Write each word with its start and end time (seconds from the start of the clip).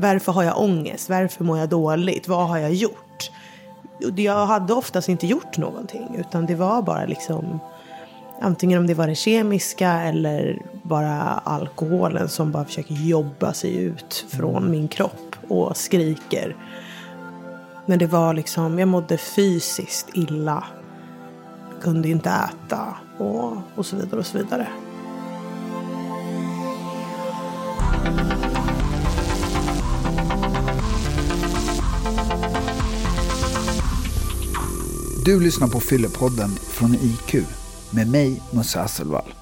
Varför 0.00 0.32
har 0.32 0.42
jag 0.42 0.60
ångest? 0.60 1.08
Varför 1.08 1.44
mår 1.44 1.58
jag 1.58 1.68
dåligt? 1.68 2.28
Vad 2.28 2.48
har 2.48 2.58
jag 2.58 2.74
gjort? 2.74 3.30
Jag 4.16 4.46
hade 4.46 4.74
oftast 4.74 5.08
inte 5.08 5.26
gjort 5.26 5.58
någonting 5.58 6.16
utan 6.18 6.46
det 6.46 6.54
var 6.54 6.82
bara 6.82 7.06
liksom 7.06 7.60
antingen 8.40 8.78
om 8.78 8.86
det 8.86 8.94
var 8.94 9.06
det 9.06 9.14
kemiska 9.14 9.92
eller 9.92 10.62
bara 10.82 11.20
alkoholen 11.44 12.28
som 12.28 12.52
bara 12.52 12.64
försöker 12.64 12.94
jobba 12.94 13.52
sig 13.52 13.76
ut 13.76 14.26
från 14.28 14.70
min 14.70 14.88
kropp 14.88 15.36
och 15.48 15.76
skriker. 15.76 16.56
Men 17.86 17.98
det 17.98 18.06
var 18.06 18.34
liksom, 18.34 18.78
jag 18.78 18.88
mådde 18.88 19.18
fysiskt 19.18 20.08
illa. 20.14 20.64
Kunde 21.80 22.08
inte 22.08 22.30
äta 22.30 22.96
och, 23.18 23.52
och 23.74 23.86
så 23.86 23.96
vidare 23.96 24.20
och 24.20 24.26
så 24.26 24.38
vidare. 24.38 24.68
Du 35.28 35.40
lyssnar 35.40 35.68
på 35.68 35.80
Fyllepodden 35.80 36.48
från 36.48 36.94
IQ 36.94 37.34
med 37.90 38.10
mig, 38.10 38.42
Musse 38.50 38.78
Hasselvall. 38.78 39.34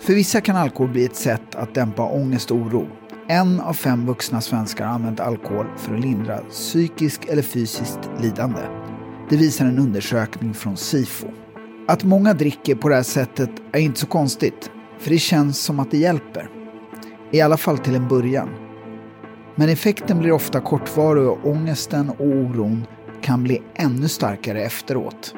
För 0.00 0.14
vissa 0.14 0.40
kan 0.40 0.56
alkohol 0.56 0.92
bli 0.92 1.04
ett 1.04 1.16
sätt 1.16 1.54
att 1.54 1.74
dämpa 1.74 2.02
ångest 2.02 2.50
och 2.50 2.56
oro. 2.56 2.86
En 3.28 3.60
av 3.60 3.72
fem 3.72 4.06
vuxna 4.06 4.40
svenskar 4.40 4.86
har 4.86 4.94
använt 4.94 5.20
alkohol 5.20 5.66
för 5.76 5.94
att 5.94 6.00
lindra 6.00 6.38
psykiskt 6.38 7.24
eller 7.24 7.42
fysiskt 7.42 7.98
lidande. 8.20 8.60
Det 9.30 9.36
visar 9.36 9.66
en 9.66 9.78
undersökning 9.78 10.54
från 10.54 10.76
Sifo. 10.76 11.26
Att 11.88 12.04
många 12.04 12.34
dricker 12.34 12.74
på 12.74 12.88
det 12.88 12.94
här 12.94 13.02
sättet 13.02 13.50
är 13.72 13.80
inte 13.80 14.00
så 14.00 14.06
konstigt, 14.06 14.70
för 14.98 15.10
det 15.10 15.18
känns 15.18 15.58
som 15.58 15.80
att 15.80 15.90
det 15.90 15.98
hjälper. 15.98 16.50
I 17.30 17.40
alla 17.40 17.56
fall 17.56 17.78
till 17.78 17.94
en 17.94 18.08
början. 18.08 18.48
Men 19.54 19.68
effekten 19.68 20.18
blir 20.18 20.32
ofta 20.32 20.60
kortvarig 20.60 21.28
och 21.28 21.46
ångesten 21.46 22.10
och 22.10 22.26
oron 22.26 22.86
kan 23.22 23.42
bli 23.42 23.62
ännu 23.74 24.08
starkare 24.08 24.62
efteråt. 24.62 25.34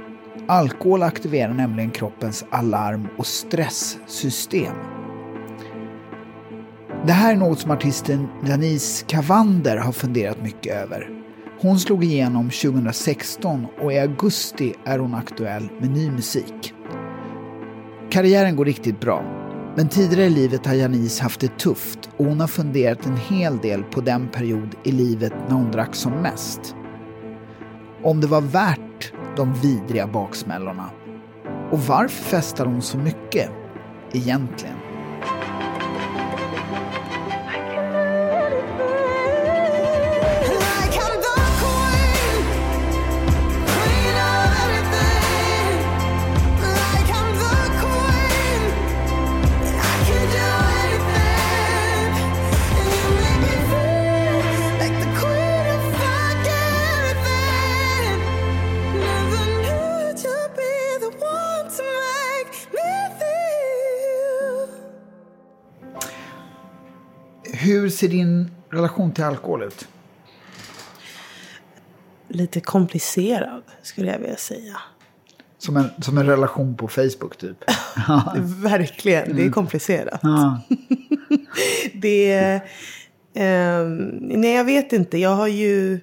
Alkohol 0.46 1.02
aktiverar 1.02 1.54
nämligen 1.54 1.90
kroppens 1.90 2.44
alarm 2.50 3.08
och 3.18 3.26
stresssystem. 3.26 4.74
Det 7.06 7.12
här 7.12 7.32
är 7.32 7.36
något 7.36 7.60
som 7.60 7.70
artisten 7.70 8.28
Janice 8.46 9.04
Cavander 9.06 9.76
har 9.76 9.92
funderat 9.92 10.42
mycket 10.42 10.74
över. 10.74 11.10
Hon 11.60 11.80
slog 11.80 12.04
igenom 12.04 12.50
2016 12.50 13.66
och 13.82 13.92
i 13.92 13.98
augusti 13.98 14.74
är 14.84 14.98
hon 14.98 15.14
aktuell 15.14 15.68
med 15.80 15.90
ny 15.90 16.10
musik. 16.10 16.74
Karriären 18.10 18.56
går 18.56 18.64
riktigt 18.64 19.00
bra, 19.00 19.22
men 19.76 19.88
tidigare 19.88 20.24
i 20.24 20.30
livet 20.30 20.66
har 20.66 20.74
Janice 20.74 21.22
haft 21.22 21.40
det 21.40 21.58
tufft 21.58 22.10
och 22.16 22.24
hon 22.24 22.40
har 22.40 22.48
funderat 22.48 23.06
en 23.06 23.16
hel 23.16 23.58
del 23.58 23.82
på 23.82 24.00
den 24.00 24.28
period 24.28 24.74
i 24.84 24.92
livet 24.92 25.32
när 25.48 25.54
hon 25.54 25.70
drack 25.70 25.94
som 25.94 26.12
mest. 26.12 26.74
Om 28.02 28.20
det 28.20 28.26
var 28.26 28.40
värt 28.40 29.12
de 29.36 29.52
vidriga 29.52 30.06
baksmällorna. 30.06 30.90
Och 31.70 31.78
varför 31.78 32.24
festar 32.24 32.66
hon 32.66 32.82
så 32.82 32.98
mycket? 32.98 33.50
Egentligen. 34.12 34.79
Hur 67.62 67.88
ser 67.88 68.08
din 68.08 68.50
relation 68.70 69.12
till 69.12 69.24
alkohol 69.24 69.62
ut? 69.62 69.88
Lite 72.28 72.60
komplicerad 72.60 73.62
skulle 73.82 74.12
jag 74.12 74.18
vilja 74.18 74.36
säga. 74.36 74.76
Som 75.58 75.76
en, 75.76 75.90
som 76.02 76.18
en 76.18 76.26
relation 76.26 76.76
på 76.76 76.88
Facebook 76.88 77.36
typ? 77.36 77.56
Verkligen, 78.62 79.36
det 79.36 79.44
är 79.44 79.50
komplicerat. 79.50 80.22
Mm. 80.22 80.54
det 82.00 82.32
är... 82.32 82.54
Eh, 83.34 83.86
nej, 84.20 84.54
jag 84.54 84.64
vet 84.64 84.92
inte. 84.92 85.18
Jag 85.18 85.34
har 85.34 85.48
ju 85.48 86.00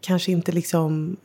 kanske 0.00 0.32
inte 0.32 0.52
liksom 0.52 1.16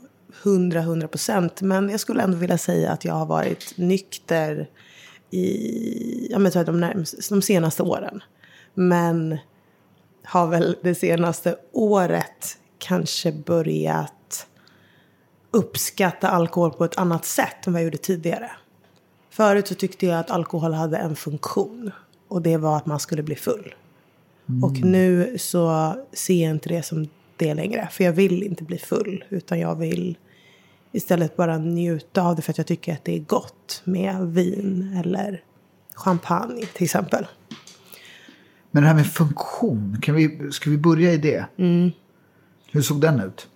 hundra, 0.44 0.82
hundra 0.82 1.08
procent. 1.08 1.62
Men 1.62 1.90
jag 1.90 2.00
skulle 2.00 2.24
ändå 2.24 2.38
vilja 2.38 2.58
säga 2.58 2.92
att 2.92 3.06
jag 3.06 3.14
har 3.14 3.26
varit 3.26 3.78
nykter 3.78 4.70
i 5.32 6.28
ja, 6.32 6.40
men, 6.40 6.52
de, 6.52 6.80
närmast, 6.80 7.30
de 7.30 7.42
senaste 7.42 7.84
åren. 7.84 8.22
Men 8.74 9.38
har 10.24 10.48
väl 10.48 10.78
det 10.84 10.96
senaste 10.96 11.56
året 11.72 12.58
kanske 12.78 13.32
börjat 13.32 14.48
uppskatta 15.52 16.30
alkohol 16.30 16.72
på 16.72 16.86
ett 16.86 16.98
annat 16.98 17.26
sätt 17.26 17.68
än 17.68 17.74
vad 17.74 17.82
jag 17.82 17.86
gjorde 17.86 17.98
tidigare. 17.98 18.52
Förut 19.30 19.68
så 19.68 19.76
tyckte 19.76 20.06
jag 20.06 20.20
att 20.20 20.32
alkohol 20.32 20.74
hade 20.74 20.98
en 20.98 21.16
funktion 21.16 21.92
och 22.28 22.42
det 22.42 22.58
var 22.58 22.78
att 22.78 22.86
man 22.86 23.00
skulle 23.00 23.24
bli 23.24 23.36
full. 23.36 23.76
Mm. 24.50 24.64
Och 24.64 24.82
nu 24.82 25.38
så 25.38 25.96
ser 26.14 26.44
jag 26.44 26.52
inte 26.52 26.70
det 26.70 26.84
som 26.84 27.10
det 27.38 27.54
längre. 27.54 27.88
För 27.92 28.04
jag 28.04 28.14
vill 28.14 28.44
inte 28.44 28.64
bli 28.64 28.78
full 28.78 29.24
utan 29.30 29.60
jag 29.60 29.76
vill 29.76 30.18
istället 30.92 31.36
bara 31.36 31.58
njuta 31.58 32.22
av 32.22 32.36
det 32.36 32.42
för 32.42 32.52
att 32.52 32.58
jag 32.58 32.68
tycker 32.68 32.94
att 32.94 33.06
det 33.06 33.16
är 33.16 33.20
gott 33.20 33.82
med 33.84 34.28
vin 34.28 34.98
eller 35.06 35.44
champagne 35.94 36.66
till 36.66 36.84
exempel. 36.84 37.28
Men 38.72 38.84
det 38.84 38.88
här 38.90 38.96
med 38.96 39.08
funktion, 39.08 39.98
kan 40.02 40.16
vi, 40.16 40.52
ska 40.52 40.70
vi 40.70 40.78
börja 40.78 41.14
i 41.14 41.18
det? 41.18 41.46
Mm. 41.58 41.92
Hur 42.72 42.82
såg 42.82 43.02
den 43.02 43.20
ut? 43.20 43.48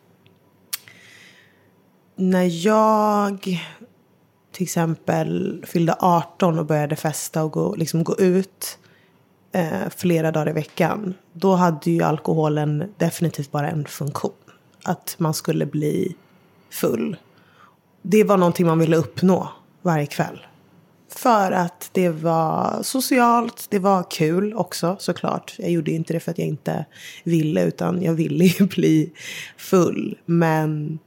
När 2.15 2.65
jag 2.67 3.39
till 4.51 4.63
exempel 4.63 5.63
fyllde 5.67 5.95
18 5.99 6.59
och 6.59 6.65
började 6.65 6.95
festa 6.95 7.43
och 7.43 7.51
gå, 7.51 7.75
liksom 7.75 8.03
gå 8.03 8.15
ut 8.17 8.77
eh, 9.51 9.89
flera 9.95 10.31
dagar 10.31 10.49
i 10.49 10.53
veckan. 10.53 11.13
Då 11.33 11.55
hade 11.55 11.91
ju 11.91 12.03
alkoholen 12.03 12.93
definitivt 12.97 13.51
bara 13.51 13.69
en 13.69 13.85
funktion. 13.85 14.31
Att 14.83 15.15
man 15.17 15.33
skulle 15.33 15.65
bli 15.65 16.15
full. 16.69 17.17
Det 18.01 18.23
var 18.23 18.37
någonting 18.37 18.65
man 18.65 18.79
ville 18.79 18.95
uppnå 18.95 19.49
varje 19.81 20.05
kväll. 20.05 20.45
För 21.15 21.51
att 21.51 21.89
det 21.93 22.09
var 22.09 22.79
socialt, 22.83 23.67
det 23.69 23.79
var 23.79 24.11
kul 24.11 24.53
också 24.53 24.95
såklart. 24.99 25.55
Jag 25.57 25.71
gjorde 25.71 25.91
inte 25.91 26.13
det 26.13 26.19
för 26.19 26.31
att 26.31 26.37
jag 26.37 26.47
inte 26.47 26.85
ville 27.23 27.63
utan 27.63 28.01
jag 28.01 28.13
ville 28.13 28.45
ju 28.45 28.65
bli 28.75 29.11
full. 29.57 30.17
Men 30.25 30.99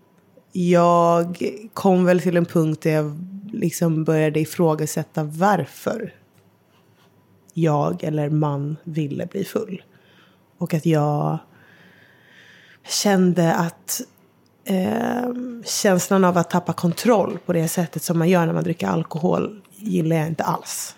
jag 0.53 1.43
kom 1.75 2.05
väl 2.05 2.21
till 2.21 2.37
en 2.37 2.47
punkt 2.47 2.83
där 2.83 2.91
jag 2.91 3.19
liksom 3.53 4.05
började 4.05 4.41
ifrågasätta 4.41 5.25
varför 5.25 6.15
jag 7.55 8.05
eller 8.05 8.31
man 8.31 8.77
ville 8.85 9.27
bli 9.27 9.45
full. 9.45 9.83
Och 10.59 10.75
att 10.75 10.87
jag 10.87 11.39
kände 12.89 13.55
att 13.55 14.01
eh, 14.65 15.33
känslan 15.65 16.25
av 16.25 16.39
att 16.39 16.51
tappa 16.51 16.73
kontroll 16.73 17.39
på 17.47 17.53
det 17.53 17.69
sättet 17.69 18.03
som 18.03 18.19
man 18.19 18.29
gör 18.29 18.47
när 18.47 18.53
man 18.53 18.65
dricker 18.65 18.87
alkohol 18.87 19.61
gillar 19.79 20.17
jag 20.17 20.27
inte 20.27 20.45
alls. 20.45 20.97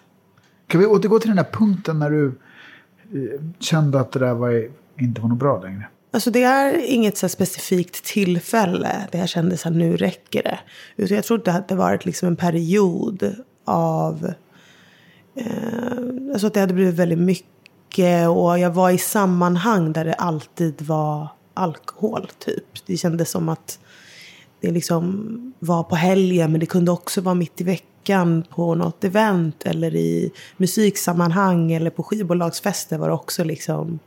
Kan 0.66 0.80
vi 0.80 0.86
återgå 0.86 1.18
till 1.18 1.28
den 1.28 1.36
där 1.36 1.50
punkten 1.52 1.98
när 1.98 2.10
du 2.10 2.26
eh, 2.26 3.41
kände 3.58 4.00
att 4.00 4.12
det 4.12 4.18
där 4.18 4.34
var, 4.34 4.68
inte 4.98 5.20
var 5.20 5.28
något 5.28 5.38
bra 5.38 5.60
längre? 5.62 5.88
Alltså 6.12 6.30
det 6.30 6.42
är 6.42 6.78
inget 6.78 7.16
så 7.16 7.28
specifikt 7.28 8.04
tillfälle 8.04 9.09
där 9.12 9.18
jag 9.18 9.28
kände 9.28 9.54
att 9.54 9.72
nu 9.72 9.97
räcker 9.97 10.42
det. 10.42 10.59
Utan 10.97 11.15
jag 11.15 11.24
tror 11.24 11.48
att 11.48 11.68
det 11.68 11.74
varit 11.74 12.04
liksom 12.04 12.28
en 12.28 12.36
period 12.36 13.34
av... 13.65 14.32
Eh, 15.34 16.33
alltså 16.33 16.47
att 16.47 16.54
det 16.54 16.60
hade 16.60 16.74
blivit 16.74 16.94
väldigt 16.94 17.18
mycket 17.18 18.28
och 18.28 18.59
jag 18.59 18.71
var 18.71 18.91
i 18.91 18.98
sammanhang 18.98 19.92
där 19.92 20.04
det 20.04 20.15
alltid 20.15 20.83
var 20.83 21.28
alkohol 21.54 22.30
typ. 22.38 22.86
Det 22.86 22.97
kändes 22.97 23.30
som 23.30 23.48
att 23.48 23.78
det 24.60 24.71
liksom 24.71 25.53
var 25.59 25.83
på 25.83 25.97
helgen 25.97 26.50
men 26.53 26.60
det 26.60 26.66
kunde 26.66 26.91
också 26.91 27.21
vara 27.21 27.34
mitt 27.34 27.60
i 27.60 27.65
veckan 27.65 27.90
veckan 28.00 28.44
på 28.50 28.74
något 28.74 29.04
event 29.04 29.62
eller 29.66 29.94
i 29.94 30.32
musiksammanhang 30.56 31.72
eller 31.72 31.91
på 31.91 32.02
skivbolagsfester 32.02 32.98
var 32.98 33.08
det 33.08 33.14
också 33.14 33.44
liksom 33.44 33.98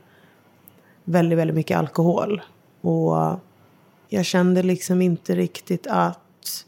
väldigt, 1.04 1.38
väldigt 1.38 1.56
mycket 1.56 1.78
alkohol. 1.78 2.42
Och 2.80 3.40
jag 4.08 4.24
kände 4.24 4.62
liksom 4.62 5.02
inte 5.02 5.34
riktigt 5.34 5.86
att 5.86 6.64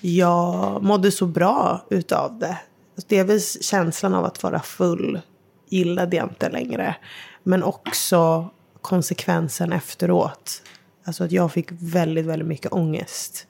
jag 0.00 0.82
mådde 0.82 1.10
så 1.10 1.26
bra 1.26 1.84
utav 1.90 2.38
det. 2.38 2.58
Alltså, 2.94 3.08
delvis 3.08 3.62
känslan 3.62 4.14
av 4.14 4.24
att 4.24 4.42
vara 4.42 4.60
full 4.60 5.20
gillade 5.68 6.16
jag 6.16 6.28
inte 6.28 6.48
längre. 6.50 6.96
Men 7.42 7.62
också 7.62 8.50
konsekvensen 8.82 9.72
efteråt. 9.72 10.62
Alltså 11.04 11.24
att 11.24 11.32
jag 11.32 11.52
fick 11.52 11.68
väldigt, 11.70 12.26
väldigt 12.26 12.48
mycket 12.48 12.72
ångest. 12.72 13.46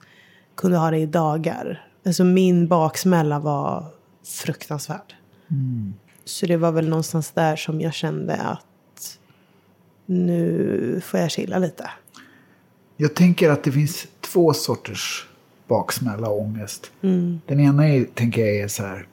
Kunde 0.55 0.77
ha 0.77 0.91
det 0.91 0.97
i 0.97 1.05
dagar. 1.05 1.87
Alltså 2.07 2.23
min 2.23 2.67
baksmälla 2.67 3.39
var 3.39 3.85
fruktansvärd. 4.25 5.13
Mm. 5.51 5.93
Så 6.25 6.45
det 6.45 6.57
var 6.57 6.71
väl 6.71 6.89
någonstans 6.89 7.31
där 7.31 7.55
som 7.55 7.81
jag 7.81 7.93
kände 7.93 8.35
att 8.35 9.17
nu 10.05 11.01
får 11.05 11.19
jag 11.19 11.31
chilla 11.31 11.59
lite. 11.59 11.89
Jag 12.97 13.15
tänker 13.15 13.49
att 13.49 13.63
det 13.63 13.71
finns 13.71 14.07
två 14.21 14.53
sorters 14.53 15.27
baksmälla 15.67 16.29
och 16.29 16.41
ångest. 16.41 16.91
Mm. 17.01 17.41
Den 17.47 17.59
ena 17.59 17.87
är, 17.87 18.03
tänker 18.03 18.45
jag 18.45 18.55
är 18.55 18.67
så 18.67 18.83
här, 18.83 19.07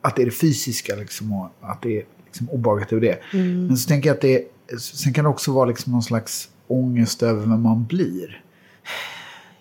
att 0.00 0.16
det 0.16 0.22
är 0.22 0.26
det 0.26 0.32
fysiska 0.32 0.96
liksom, 0.96 1.32
och 1.32 1.50
att 1.60 1.82
det 1.82 1.98
är 1.98 2.04
liksom 2.26 2.50
obehaget 2.50 2.92
över 2.92 3.02
det. 3.02 3.18
Mm. 3.32 3.66
Men 3.66 3.76
så 3.76 3.88
tänker 3.88 4.08
jag 4.08 4.14
att 4.14 4.20
det 4.20 4.44
sen 4.78 5.12
kan 5.12 5.24
det 5.24 5.30
också 5.30 5.52
vara 5.52 5.64
liksom 5.64 5.92
någon 5.92 6.02
slags 6.02 6.48
ångest 6.66 7.22
över 7.22 7.40
vem 7.40 7.62
man 7.62 7.84
blir. 7.86 8.42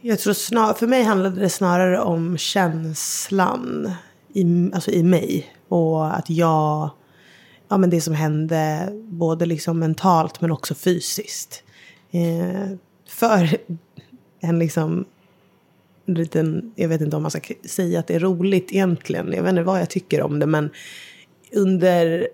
Jag 0.01 0.19
tror 0.19 0.34
snar, 0.34 0.74
för 0.74 0.88
mig 0.88 1.04
handlade 1.04 1.42
det 1.42 1.50
snarare 1.50 2.00
om 2.00 2.38
känslan 2.38 3.92
i, 4.34 4.72
alltså 4.74 4.92
i 4.92 5.04
mig. 5.04 5.54
Och 5.68 6.18
att 6.18 6.30
jag, 6.30 6.90
ja 7.68 7.78
men 7.78 7.90
det 7.90 8.01
som 8.01 8.13
hände 8.13 8.90
både 8.94 9.46
liksom 9.46 9.80
mentalt 9.80 10.42
men 10.42 10.51
också 10.51 10.75
fysiskt. 10.75 11.63
Eh, 12.12 12.69
för 13.07 13.57
en 14.40 14.60
liksom 14.60 15.06
liten, 16.06 16.72
jag 16.75 16.90
vet 16.90 17.02
inte 17.02 17.16
om 17.16 17.22
man 17.22 17.31
ska 17.31 17.54
säga 17.66 18.00
att 18.00 18.07
det 18.07 18.16
är 18.16 18.19
roligt 18.19 18.72
egentligen. 18.72 19.34
Jag 19.34 19.44
vet 19.44 19.50
inte 19.50 19.63
vad 19.63 19.81
jag 19.81 19.90
tycker 19.90 20.22
om 20.22 20.40
det 20.40 20.45
men 20.45 20.69
under 21.54 22.28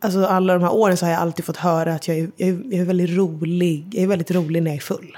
alltså 0.00 0.24
alla 0.24 0.52
de 0.52 0.62
här 0.62 0.74
åren 0.74 0.96
så 0.96 1.06
har 1.06 1.10
jag 1.10 1.20
alltid 1.20 1.44
fått 1.44 1.56
höra 1.56 1.94
att 1.94 2.08
jag 2.08 2.18
är, 2.18 2.30
jag 2.36 2.48
är, 2.48 2.62
jag 2.64 2.80
är 2.80 2.84
väldigt 2.84 3.10
rolig. 3.10 3.86
Jag 3.92 4.02
är 4.02 4.06
väldigt 4.06 4.30
rolig 4.30 4.62
när 4.62 4.70
jag 4.70 4.76
är 4.76 4.80
full. 4.80 5.16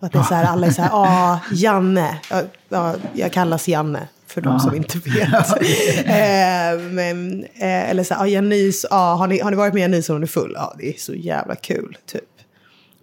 Och 0.00 0.06
att 0.06 0.12
det 0.12 0.18
är 0.18 0.22
så 0.22 0.34
här, 0.34 0.44
alla 0.44 0.66
är 0.66 0.70
så 0.70 0.82
här, 0.82 0.90
ja, 0.90 1.40
Janne. 1.52 2.20
Ja, 2.68 2.94
jag 3.14 3.32
kallas 3.32 3.68
Janne 3.68 4.08
för 4.26 4.40
de 4.40 4.60
som 4.60 4.74
inte 4.74 4.98
vet. 4.98 5.28
eh, 6.06 6.90
men, 6.90 7.44
eh, 7.44 7.90
eller 7.90 8.04
så 8.04 8.14
här, 8.14 8.20
ja, 8.20 8.26
Janice, 8.26 8.88
ja, 8.90 9.14
har, 9.14 9.26
ni, 9.26 9.40
har 9.40 9.50
ni 9.50 9.56
varit 9.56 9.74
med 9.74 9.80
Janice 9.80 10.12
när 10.12 10.14
hon 10.14 10.22
är 10.22 10.26
full? 10.26 10.52
Ja, 10.54 10.74
det 10.78 10.94
är 10.94 10.98
så 10.98 11.14
jävla 11.14 11.54
kul, 11.54 11.96
typ. 12.06 12.22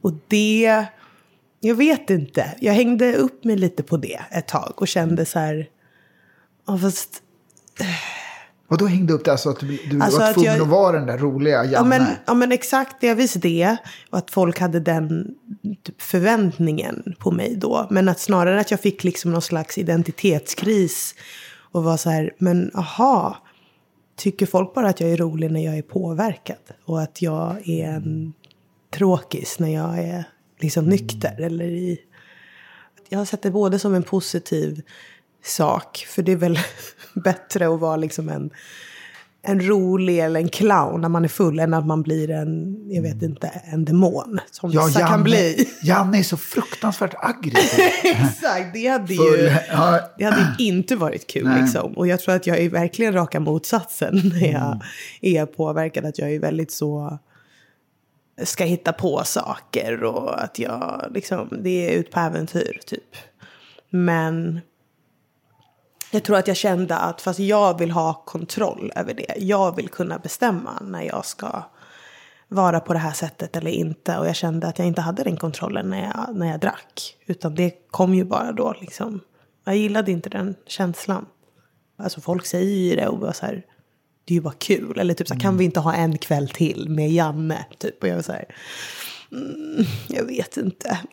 Och 0.02 0.14
det, 0.28 0.86
jag 1.60 1.76
vet 1.76 2.10
inte. 2.10 2.56
Jag 2.60 2.74
hängde 2.74 3.16
upp 3.16 3.44
mig 3.44 3.56
lite 3.56 3.84
på 3.84 3.98
det 3.98 4.20
ett 4.32 4.48
tag 4.48 4.74
och 4.76 4.88
kände 4.88 5.26
så 5.26 5.40
här, 5.40 5.68
ja 6.68 6.78
fast... 6.78 7.22
Eh, 8.68 8.72
Vadå 8.72 8.86
hängde 8.86 9.14
upp 9.14 9.26
det? 9.26 9.32
Alltså 9.32 9.50
att 9.50 9.60
du, 9.60 9.80
du 9.90 10.02
alltså 10.02 10.20
var 10.20 10.34
tvungen 10.34 10.52
att, 10.52 10.58
jag, 10.58 10.64
att 10.64 10.72
vara 10.72 10.98
den 10.98 11.08
där 11.08 11.18
roliga 11.18 11.66
Janne? 11.66 11.74
Ja 11.74 11.84
men, 11.84 12.08
ja 12.26 12.34
men 12.34 12.52
exakt, 12.52 13.02
delvis 13.02 13.34
det. 13.34 13.78
Och 14.10 14.18
att 14.18 14.32
folk 14.32 14.60
hade 14.60 14.80
den 14.80 15.36
typ, 15.84 16.02
förväntningen 16.02 17.16
på 17.20 17.32
mig 17.32 17.56
då. 17.56 17.88
Men 17.90 18.10
att 18.10 18.20
snarare 18.20 18.60
att 18.60 18.72
jag 18.72 18.80
fick 18.80 19.04
liksom 19.04 19.32
någon 19.32 19.42
slags 19.42 19.78
identitetskris. 19.78 21.16
Och 21.72 21.84
var 21.84 21.98
så 21.98 22.10
här, 22.10 22.34
men 22.38 22.72
aha. 22.76 23.38
Tycker 24.18 24.46
folk 24.46 24.74
bara 24.74 24.90
att 24.90 25.00
jag 25.00 25.10
är 25.10 25.18
rolig 25.18 25.52
när 25.52 25.66
jag 25.66 25.78
är 25.78 25.82
påverkad? 25.82 26.58
Och 26.86 27.02
att 27.02 27.22
jag 27.22 27.70
är 27.70 27.88
en 27.88 28.34
tråkis 28.94 29.60
när 29.60 29.74
jag 29.74 30.00
är 30.00 30.24
liksom 30.60 30.86
nykter? 30.86 31.42
Eller 31.42 31.66
i... 31.66 32.00
Jag 33.10 33.20
har 33.20 33.26
sett 33.26 33.42
det 33.42 33.52
både 33.52 33.80
som 33.80 33.96
en 33.96 34.04
positiv 34.04 34.82
sak. 35.44 36.06
För 36.10 36.22
det 36.22 36.32
är 36.32 36.36
väl 36.36 36.60
bättre 37.14 37.74
att 37.74 37.80
vara 37.80 37.96
liksom 37.96 38.30
en, 38.30 38.50
en 39.42 39.68
rolig 39.68 40.20
eller 40.20 40.40
en 40.40 40.50
clown 40.50 41.02
när 41.02 41.10
man 41.10 41.24
är 41.24 41.30
full 41.30 41.60
än 41.60 41.74
att 41.74 41.86
man 41.86 42.04
blir 42.04 42.30
en, 42.30 42.78
jag 42.90 43.02
vet 43.02 43.22
inte, 43.22 43.48
en 43.48 43.86
demon. 43.86 44.40
Som 44.52 44.72
ja, 44.72 44.86
vissa 44.86 45.00
Janne, 45.00 45.12
kan 45.12 45.24
bli. 45.24 45.70
Janne 45.84 46.20
är 46.20 46.24
så 46.24 46.38
fruktansvärt 46.38 47.14
aggressiv. 47.18 47.80
Exakt, 48.04 48.74
det 48.74 48.88
hade 48.88 49.14
ju 49.14 49.52
det 50.18 50.24
hade 50.24 50.56
inte 50.60 50.96
varit 50.96 51.28
kul. 51.28 51.52
Liksom. 51.62 51.94
Och 51.94 52.08
jag 52.08 52.20
tror 52.20 52.36
att 52.36 52.48
jag 52.48 52.58
är 52.58 52.70
verkligen 52.70 53.14
raka 53.14 53.40
motsatsen 53.40 54.16
när 54.34 54.52
jag 54.52 54.68
mm. 54.68 54.80
är 55.22 55.46
påverkad. 55.46 56.06
Att 56.06 56.20
jag 56.20 56.34
är 56.34 56.40
väldigt 56.40 56.72
så 56.72 57.20
ska 58.44 58.64
hitta 58.64 58.94
på 58.94 59.22
saker 59.26 60.04
och 60.04 60.44
att 60.44 60.60
jag 60.60 61.06
liksom, 61.14 61.50
det 61.62 61.70
är 61.70 62.00
ut 62.00 62.12
på 62.12 62.20
äventyr 62.20 62.80
typ. 62.86 63.16
Men 63.90 64.62
jag 66.12 66.24
tror 66.24 66.38
att 66.38 66.48
jag 66.48 66.58
kände 66.58 66.98
att 66.98 67.22
fast 67.22 67.40
jag 67.40 67.80
vill 67.80 67.92
ha 67.92 68.14
kontroll 68.14 68.92
över 68.96 69.14
det. 69.14 69.34
Jag 69.38 69.76
vill 69.76 69.90
kunna 69.90 70.20
bestämma 70.20 70.80
när 70.82 71.02
jag 71.02 71.26
ska 71.26 71.64
vara 72.48 72.80
på 72.80 72.94
det 72.94 73.00
här 73.00 73.12
sättet 73.12 73.56
eller 73.56 73.72
inte. 73.72 74.18
Och 74.18 74.28
jag 74.28 74.36
kände 74.36 74.68
att 74.68 74.80
jag 74.80 74.88
inte 74.88 75.02
hade 75.02 75.24
den 75.24 75.38
kontrollen 75.38 75.90
när 75.90 76.04
jag, 76.04 76.36
när 76.36 76.48
jag 76.52 76.60
drack. 76.60 77.18
Utan 77.26 77.56
det 77.56 77.72
kom 77.92 78.16
ju 78.16 78.24
bara 78.24 78.52
då 78.52 78.76
liksom. 78.82 79.22
Jag 79.66 79.78
gillade 79.78 80.12
inte 80.12 80.30
den 80.30 80.56
känslan. 80.66 81.26
Alltså 81.98 82.22
folk 82.22 82.46
säger 82.46 82.76
ju 82.76 82.96
det 82.96 83.08
och 83.08 83.20
bara 83.20 83.34
så 83.34 83.46
här. 83.46 83.66
Det 84.26 84.34
är 84.34 84.36
ju 84.36 84.42
bara 84.42 84.54
kul. 84.54 85.00
Eller 85.00 85.14
typ 85.14 85.28
så 85.28 85.34
här, 85.34 85.42
kan 85.42 85.58
vi 85.58 85.66
inte 85.66 85.80
ha 85.80 85.94
en 85.94 86.18
kväll 86.18 86.50
till 86.50 86.90
med 86.90 87.12
Janne? 87.12 87.66
Typ. 87.78 88.04
Och 88.04 88.10
jag 88.10 88.16
var 88.16 88.22
så 88.22 88.32
här. 88.32 88.46
Mm, 89.32 89.86
jag 90.08 90.24
vet 90.26 90.58
inte. 90.58 91.00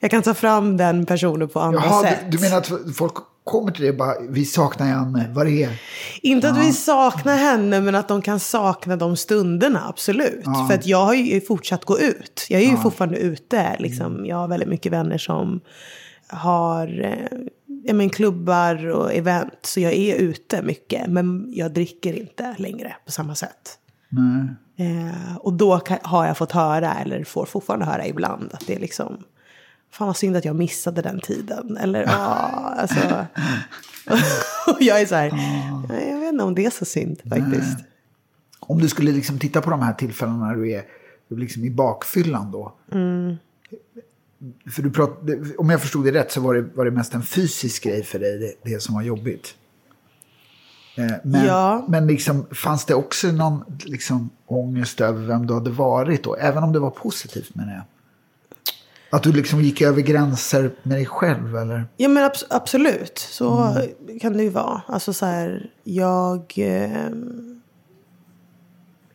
Jag 0.00 0.10
kan 0.10 0.22
ta 0.22 0.34
fram 0.34 0.76
den 0.76 1.06
personen 1.06 1.48
på 1.48 1.60
andra 1.60 1.82
Jaha, 1.84 2.02
sätt. 2.02 2.18
Du, 2.24 2.36
du 2.36 2.42
menar 2.42 2.58
att 2.58 2.70
folk 2.96 3.14
kommer 3.44 3.72
till 3.72 3.88
och 3.88 3.96
bara, 3.96 4.14
vi 4.28 4.44
saknar 4.44 4.88
Janne, 4.88 5.30
vad 5.34 5.46
det 5.46 5.62
är? 5.62 5.82
Inte 6.22 6.46
ja. 6.46 6.52
att 6.52 6.58
vi 6.58 6.72
saknar 6.72 7.36
henne, 7.36 7.80
men 7.80 7.94
att 7.94 8.08
de 8.08 8.22
kan 8.22 8.40
sakna 8.40 8.96
de 8.96 9.16
stunderna, 9.16 9.88
absolut. 9.88 10.42
Ja. 10.44 10.66
För 10.68 10.74
att 10.74 10.86
jag 10.86 11.04
har 11.04 11.14
ju 11.14 11.40
fortsatt 11.40 11.84
gå 11.84 11.98
ut. 11.98 12.46
Jag 12.48 12.60
är 12.60 12.64
ju 12.64 12.72
ja. 12.72 12.82
fortfarande 12.82 13.18
ute, 13.18 13.76
liksom. 13.78 14.26
Jag 14.26 14.36
har 14.36 14.48
väldigt 14.48 14.68
mycket 14.68 14.92
vänner 14.92 15.18
som 15.18 15.60
har 16.28 17.04
eh, 17.04 17.94
men 17.94 18.10
klubbar 18.10 18.86
och 18.88 19.14
event. 19.14 19.58
Så 19.62 19.80
jag 19.80 19.92
är 19.92 20.16
ute 20.16 20.62
mycket, 20.62 21.06
men 21.06 21.46
jag 21.52 21.72
dricker 21.72 22.18
inte 22.18 22.54
längre 22.58 22.96
på 23.04 23.12
samma 23.12 23.34
sätt. 23.34 23.78
Eh, 24.76 25.36
och 25.36 25.52
då 25.52 25.80
har 26.02 26.26
jag 26.26 26.36
fått 26.36 26.52
höra, 26.52 26.94
eller 26.94 27.24
får 27.24 27.44
fortfarande 27.44 27.86
höra 27.86 28.06
ibland, 28.06 28.50
att 28.52 28.66
det 28.66 28.74
är 28.74 28.80
liksom 28.80 29.24
Fan 29.90 30.06
vad 30.06 30.16
synd 30.16 30.36
att 30.36 30.44
jag 30.44 30.56
missade 30.56 31.02
den 31.02 31.20
tiden. 31.20 31.76
Eller 31.76 32.02
ja, 32.02 32.14
alltså. 32.76 33.26
och 34.66 34.76
jag 34.80 35.00
är 35.00 35.06
så 35.06 35.14
här, 35.14 35.26
jag 36.10 36.20
vet 36.20 36.32
inte 36.32 36.44
om 36.44 36.54
det 36.54 36.66
är 36.66 36.70
så 36.70 36.84
synd 36.84 37.20
faktiskt. 37.28 37.78
Nej. 37.78 37.86
Om 38.60 38.78
du 38.78 38.88
skulle 38.88 39.12
liksom 39.12 39.38
titta 39.38 39.60
på 39.60 39.70
de 39.70 39.82
här 39.82 39.92
tillfällena 39.92 40.46
när 40.46 40.54
du 40.54 40.72
är 40.72 40.84
liksom 41.28 41.64
i 41.64 41.70
bakfyllan 41.70 42.50
då. 42.50 42.74
Mm. 42.92 43.36
För 44.70 44.82
du 44.82 44.90
prat, 44.90 45.18
om 45.58 45.70
jag 45.70 45.80
förstod 45.80 46.04
det 46.04 46.12
rätt 46.12 46.32
så 46.32 46.40
var 46.40 46.54
det, 46.54 46.62
var 46.62 46.84
det 46.84 46.90
mest 46.90 47.14
en 47.14 47.22
fysisk 47.22 47.84
grej 47.84 48.02
för 48.02 48.18
dig, 48.18 48.38
det, 48.38 48.70
det 48.70 48.82
som 48.82 48.94
var 48.94 49.02
jobbigt. 49.02 49.54
Eh, 50.96 51.12
men, 51.22 51.46
ja. 51.46 51.84
men 51.88 52.06
liksom, 52.06 52.46
fanns 52.50 52.84
det 52.84 52.94
också 52.94 53.32
någon 53.32 53.64
liksom, 53.84 54.30
ångest 54.46 55.00
över 55.00 55.26
vem 55.26 55.46
du 55.46 55.54
hade 55.54 55.70
varit 55.70 56.24
då? 56.24 56.36
Även 56.36 56.64
om 56.64 56.72
det 56.72 56.78
var 56.78 56.90
positivt 56.90 57.54
menar 57.54 57.72
jag. 57.72 57.82
Att 59.10 59.22
du 59.22 59.32
liksom 59.32 59.60
gick 59.60 59.82
över 59.82 60.02
gränser 60.02 60.70
med 60.82 60.98
dig 60.98 61.06
själv 61.06 61.56
eller? 61.56 61.86
Ja 61.96 62.08
men 62.08 62.24
abs 62.24 62.44
absolut, 62.50 63.18
så 63.18 63.56
mm. 63.56 64.18
kan 64.20 64.32
det 64.32 64.42
ju 64.42 64.48
vara. 64.48 64.82
Alltså 64.86 65.12
så 65.12 65.26
här, 65.26 65.70
jag 65.84 66.54
eh, 66.56 67.10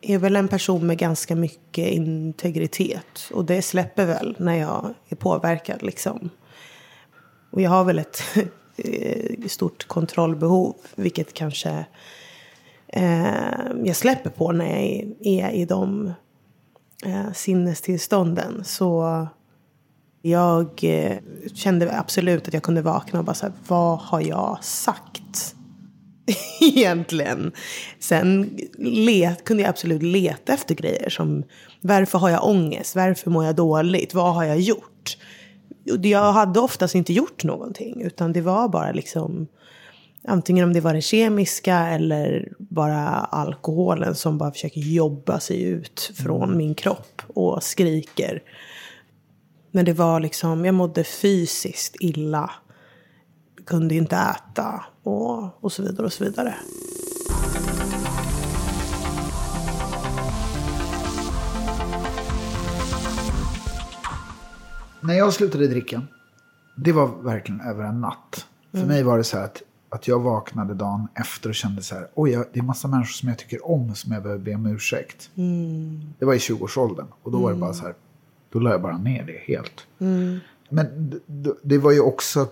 är 0.00 0.18
väl 0.18 0.36
en 0.36 0.48
person 0.48 0.86
med 0.86 0.98
ganska 0.98 1.36
mycket 1.36 1.88
integritet. 1.88 3.30
Och 3.32 3.44
det 3.44 3.62
släpper 3.62 4.06
väl 4.06 4.36
när 4.38 4.54
jag 4.54 4.94
är 5.08 5.16
påverkad 5.16 5.82
liksom. 5.82 6.30
Och 7.50 7.60
jag 7.60 7.70
har 7.70 7.84
väl 7.84 7.98
ett 7.98 8.22
eh, 8.76 9.46
stort 9.46 9.86
kontrollbehov, 9.86 10.74
vilket 10.94 11.32
kanske 11.32 11.86
eh, 12.88 13.60
jag 13.84 13.96
släpper 13.96 14.30
på 14.30 14.52
när 14.52 14.66
jag 14.66 14.82
är, 14.82 15.14
är 15.20 15.50
i 15.50 15.64
de 15.64 16.12
eh, 17.04 17.32
sinnestillstånden. 17.32 18.64
Så 18.64 19.26
jag 20.30 20.68
eh, 20.82 21.16
kände 21.54 21.98
absolut 21.98 22.48
att 22.48 22.54
jag 22.54 22.62
kunde 22.62 22.82
vakna 22.82 23.18
och 23.18 23.24
bara 23.24 23.34
så 23.34 23.46
här, 23.46 23.54
vad 23.68 23.98
har 23.98 24.20
jag 24.20 24.58
sagt? 24.64 25.54
Egentligen. 26.60 27.52
Sen 27.98 28.58
let, 28.78 29.44
kunde 29.44 29.62
jag 29.62 29.70
absolut 29.70 30.02
leta 30.02 30.52
efter 30.52 30.74
grejer 30.74 31.10
som 31.10 31.44
varför 31.80 32.18
har 32.18 32.30
jag 32.30 32.44
ångest? 32.44 32.96
Varför 32.96 33.30
mår 33.30 33.44
jag 33.44 33.56
dåligt? 33.56 34.14
Vad 34.14 34.34
har 34.34 34.44
jag 34.44 34.60
gjort? 34.60 35.16
Jag 36.02 36.32
hade 36.32 36.60
oftast 36.60 36.94
inte 36.94 37.12
gjort 37.12 37.44
någonting 37.44 38.02
utan 38.02 38.32
det 38.32 38.40
var 38.40 38.68
bara 38.68 38.92
liksom 38.92 39.46
antingen 40.28 40.64
om 40.64 40.72
det 40.72 40.80
var 40.80 40.94
det 40.94 41.00
kemiska 41.00 41.76
eller 41.76 42.52
bara 42.58 43.08
alkoholen 43.08 44.14
som 44.14 44.38
bara 44.38 44.52
försöker 44.52 44.80
jobba 44.80 45.40
sig 45.40 45.62
ut 45.62 46.12
från 46.16 46.42
mm. 46.42 46.58
min 46.58 46.74
kropp 46.74 47.22
och 47.28 47.62
skriker 47.62 48.42
men 49.76 49.84
det 49.84 49.92
var 49.92 50.20
liksom, 50.20 50.64
jag 50.64 50.74
mådde 50.74 51.04
fysiskt 51.04 51.96
illa. 52.00 52.50
Kunde 53.66 53.94
inte 53.94 54.16
äta 54.16 54.84
och, 55.02 55.64
och 55.64 55.72
så 55.72 55.82
vidare 55.82 56.06
och 56.06 56.12
så 56.12 56.24
vidare. 56.24 56.54
När 65.00 65.14
jag 65.14 65.32
slutade 65.32 65.66
dricka, 65.66 66.02
det 66.76 66.92
var 66.92 67.22
verkligen 67.22 67.60
över 67.60 67.84
en 67.84 68.00
natt. 68.00 68.46
För 68.70 68.78
mm. 68.78 68.88
mig 68.88 69.02
var 69.02 69.18
det 69.18 69.24
så 69.24 69.36
här 69.36 69.44
att, 69.44 69.62
att 69.88 70.08
jag 70.08 70.20
vaknade 70.20 70.74
dagen 70.74 71.08
efter 71.14 71.48
och 71.48 71.54
kände 71.54 71.82
så 71.82 71.94
här, 71.94 72.08
oj, 72.14 72.44
det 72.52 72.58
är 72.58 72.62
massa 72.62 72.88
människor 72.88 73.12
som 73.12 73.28
jag 73.28 73.38
tycker 73.38 73.70
om 73.70 73.94
som 73.94 74.12
jag 74.12 74.22
behöver 74.22 74.44
be 74.44 74.54
om 74.54 74.66
ursäkt. 74.66 75.30
Mm. 75.34 76.00
Det 76.18 76.24
var 76.24 76.34
i 76.34 76.38
20-årsåldern 76.38 77.06
och 77.22 77.30
då 77.30 77.38
mm. 77.38 77.42
var 77.42 77.52
det 77.52 77.58
bara 77.58 77.72
så 77.72 77.82
här, 77.82 77.94
då 78.56 78.60
la 78.60 78.70
jag 78.70 78.82
bara 78.82 78.98
ner 78.98 79.24
det 79.24 79.54
helt. 79.54 79.86
Mm. 79.98 80.38
Men 80.68 81.20
det, 81.62 81.78
var 81.78 81.92
ju 81.92 82.00
också 82.00 82.48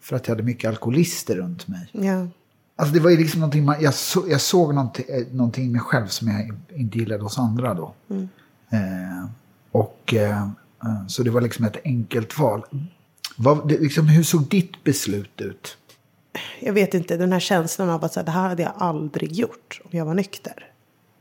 för 0.00 0.16
att 0.16 0.28
jag 0.28 0.34
hade 0.34 0.42
mycket 0.42 0.68
alkoholister 0.68 1.36
runt 1.36 1.68
mig. 1.68 1.90
Ja. 1.92 2.28
Alltså 2.76 2.94
det 2.94 3.00
var 3.00 3.10
ju 3.10 3.16
liksom 3.16 3.40
någonting, 3.40 3.64
man, 3.64 3.76
jag, 3.80 3.94
så, 3.94 4.24
jag 4.28 4.40
såg 4.40 4.74
någonting, 4.74 5.04
eh, 5.08 5.26
någonting 5.32 5.64
i 5.64 5.68
mig 5.68 5.80
själv 5.80 6.06
som 6.06 6.28
jag 6.28 6.58
inte 6.80 6.98
gillade 6.98 7.22
hos 7.22 7.38
andra 7.38 7.74
då. 7.74 7.94
Mm. 8.10 8.28
Eh, 8.70 9.28
och 9.70 10.14
eh, 10.14 10.42
eh, 10.84 11.06
så 11.08 11.22
det 11.22 11.30
var 11.30 11.40
liksom 11.40 11.64
ett 11.64 11.76
enkelt 11.84 12.38
val. 12.38 12.64
Vad, 13.36 13.68
det, 13.68 13.78
liksom, 13.78 14.08
hur 14.08 14.22
såg 14.22 14.48
ditt 14.48 14.84
beslut 14.84 15.40
ut? 15.40 15.76
Jag 16.60 16.72
vet 16.72 16.94
inte, 16.94 17.16
den 17.16 17.32
här 17.32 17.40
känslan 17.40 17.90
av 17.90 18.04
att 18.04 18.12
så 18.12 18.20
här, 18.20 18.24
det 18.24 18.32
här 18.32 18.48
hade 18.48 18.62
jag 18.62 18.72
aldrig 18.76 19.32
gjort 19.32 19.80
om 19.84 19.98
jag 19.98 20.04
var 20.04 20.14
nykter. 20.14 20.70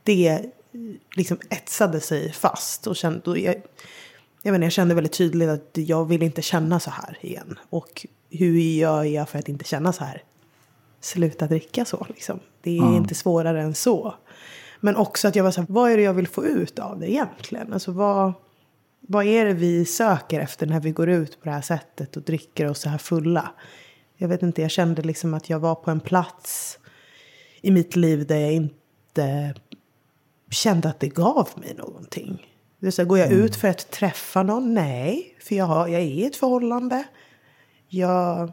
Det 0.03 0.45
liksom 1.15 1.37
etsade 1.49 1.99
sig 1.99 2.31
fast. 2.31 2.87
Och 2.87 2.95
kände, 2.95 3.29
och 3.29 3.37
jag, 3.37 3.55
jag, 4.41 4.51
menar, 4.51 4.65
jag 4.65 4.73
kände 4.73 4.95
väldigt 4.95 5.13
tydligt 5.13 5.49
att 5.49 5.69
jag 5.73 6.05
vill 6.05 6.23
inte 6.23 6.41
känna 6.41 6.79
så 6.79 6.89
här 6.89 7.17
igen. 7.21 7.59
Och 7.69 8.05
hur 8.29 8.59
gör 8.59 9.03
jag 9.03 9.29
för 9.29 9.39
att 9.39 9.49
inte 9.49 9.65
känna 9.65 9.93
så 9.93 10.03
här? 10.03 10.23
Sluta 11.01 11.47
dricka 11.47 11.85
så 11.85 12.05
liksom. 12.09 12.39
Det 12.61 12.77
är 12.77 12.81
mm. 12.81 12.95
inte 12.95 13.15
svårare 13.15 13.61
än 13.61 13.75
så. 13.75 14.15
Men 14.79 14.95
också 14.95 15.27
att 15.27 15.35
jag 15.35 15.43
var 15.43 15.51
så 15.51 15.61
här, 15.61 15.67
vad 15.69 15.91
är 15.91 15.97
det 15.97 16.03
jag 16.03 16.13
vill 16.13 16.27
få 16.27 16.45
ut 16.45 16.79
av 16.79 16.99
det 16.99 17.11
egentligen? 17.11 17.73
Alltså 17.73 17.91
vad, 17.91 18.33
vad 18.99 19.25
är 19.25 19.45
det 19.45 19.53
vi 19.53 19.85
söker 19.85 20.39
efter 20.39 20.67
när 20.67 20.79
vi 20.79 20.91
går 20.91 21.09
ut 21.09 21.39
på 21.39 21.45
det 21.45 21.51
här 21.51 21.61
sättet 21.61 22.17
och 22.17 22.23
dricker 22.23 22.69
oss 22.69 22.79
så 22.79 22.89
här 22.89 22.97
fulla? 22.97 23.51
Jag 24.17 24.27
vet 24.27 24.43
inte, 24.43 24.61
jag 24.61 24.71
kände 24.71 25.01
liksom 25.01 25.33
att 25.33 25.49
jag 25.49 25.59
var 25.59 25.75
på 25.75 25.91
en 25.91 25.99
plats 25.99 26.79
i 27.61 27.71
mitt 27.71 27.95
liv 27.95 28.27
där 28.27 28.37
jag 28.37 28.53
inte 28.53 29.53
kände 30.53 30.89
att 30.89 30.99
det 30.99 31.07
gav 31.07 31.49
mig 31.55 31.73
någonting. 31.77 32.47
Det 32.79 32.91
så 32.91 33.01
här, 33.01 33.09
går 33.09 33.17
jag 33.17 33.27
mm. 33.27 33.45
ut 33.45 33.55
för 33.55 33.67
att 33.67 33.91
träffa 33.91 34.43
någon? 34.43 34.73
Nej, 34.73 35.37
för 35.39 35.55
jag, 35.55 35.65
har, 35.65 35.87
jag 35.87 36.01
är 36.01 36.05
i 36.05 36.25
ett 36.25 36.35
förhållande. 36.35 37.03
Jag 37.87 38.51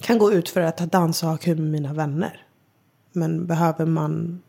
kan 0.00 0.18
gå 0.18 0.32
ut 0.32 0.48
för 0.48 0.60
att 0.60 0.78
dansa 0.78 1.26
och 1.26 1.32
ha 1.32 1.38
kul 1.38 1.58
med 1.58 1.70
mina 1.70 1.92
vänner. 1.92 2.46
Men 3.12 3.46
behöver 3.46 3.86
man 3.86 4.42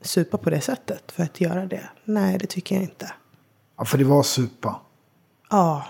supa 0.00 0.38
på 0.38 0.50
det 0.50 0.60
sättet 0.60 1.12
för 1.12 1.22
att 1.22 1.40
göra 1.40 1.66
det? 1.66 1.88
Nej, 2.04 2.38
det 2.38 2.46
tycker 2.46 2.74
jag 2.74 2.84
inte. 2.84 3.12
Ja, 3.78 3.84
för 3.84 3.98
det 3.98 4.04
var 4.04 4.22
supa. 4.22 4.80
Ja. 5.50 5.84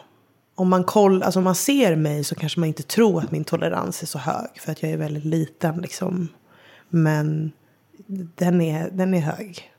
Om 0.54 0.68
man, 0.68 0.84
koll, 0.84 1.22
alltså 1.22 1.40
om 1.40 1.44
man 1.44 1.54
ser 1.54 1.96
mig 1.96 2.24
så 2.24 2.34
kanske 2.34 2.60
man 2.60 2.68
inte 2.68 2.82
tror 2.82 3.24
att 3.24 3.30
min 3.30 3.44
tolerans 3.44 4.02
är 4.02 4.06
så 4.06 4.18
hög. 4.18 4.60
För 4.60 4.72
att 4.72 4.82
jag 4.82 4.92
är 4.92 4.96
väldigt 4.96 5.24
liten 5.24 5.76
liksom. 5.76 6.28
Men 6.88 7.52
den 8.36 8.60
är, 8.60 8.90
den 8.90 9.14
är 9.14 9.20
hög. 9.20 9.72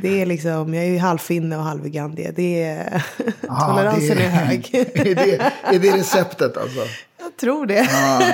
Det 0.00 0.22
är 0.22 0.26
liksom, 0.26 0.74
jag 0.74 0.84
är 0.84 0.88
ju 0.88 0.98
halvfinne 0.98 1.56
och 1.56 1.62
halvvegan. 1.62 2.14
Det 2.14 2.62
är, 2.62 3.04
Aha, 3.48 3.68
toleransen 3.68 4.16
det 4.16 4.22
är, 4.22 4.26
är 4.26 4.30
hög. 4.30 4.74
är, 4.74 5.14
det, 5.14 5.52
är 5.62 5.78
det 5.78 5.96
receptet 5.96 6.56
alltså? 6.56 6.80
Jag 7.20 7.36
tror 7.36 7.66
det. 7.66 7.88
Ah. 7.92 8.32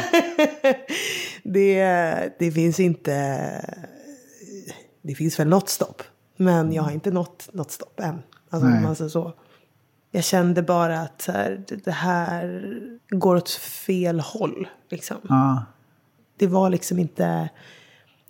det. 1.42 2.38
Det 2.38 2.52
finns 2.52 2.80
inte, 2.80 3.50
det 5.02 5.14
finns 5.14 5.38
väl 5.38 5.48
något 5.48 5.68
stopp. 5.68 6.02
Men 6.36 6.72
jag 6.72 6.82
har 6.82 6.90
inte 6.90 7.10
nått 7.10 7.48
något 7.52 7.70
stopp 7.70 8.00
än. 8.00 8.22
Alltså, 8.50 8.68
man 8.68 8.96
säger 8.96 9.08
så. 9.08 9.34
Jag 10.10 10.24
kände 10.24 10.62
bara 10.62 11.00
att 11.00 11.26
här, 11.32 11.64
det 11.84 11.90
här 11.90 12.62
går 13.08 13.36
åt 13.36 13.50
fel 13.50 14.20
håll. 14.20 14.68
Liksom. 14.90 15.16
Ah. 15.28 15.62
Det 16.36 16.46
var 16.46 16.70
liksom 16.70 16.98
inte 16.98 17.48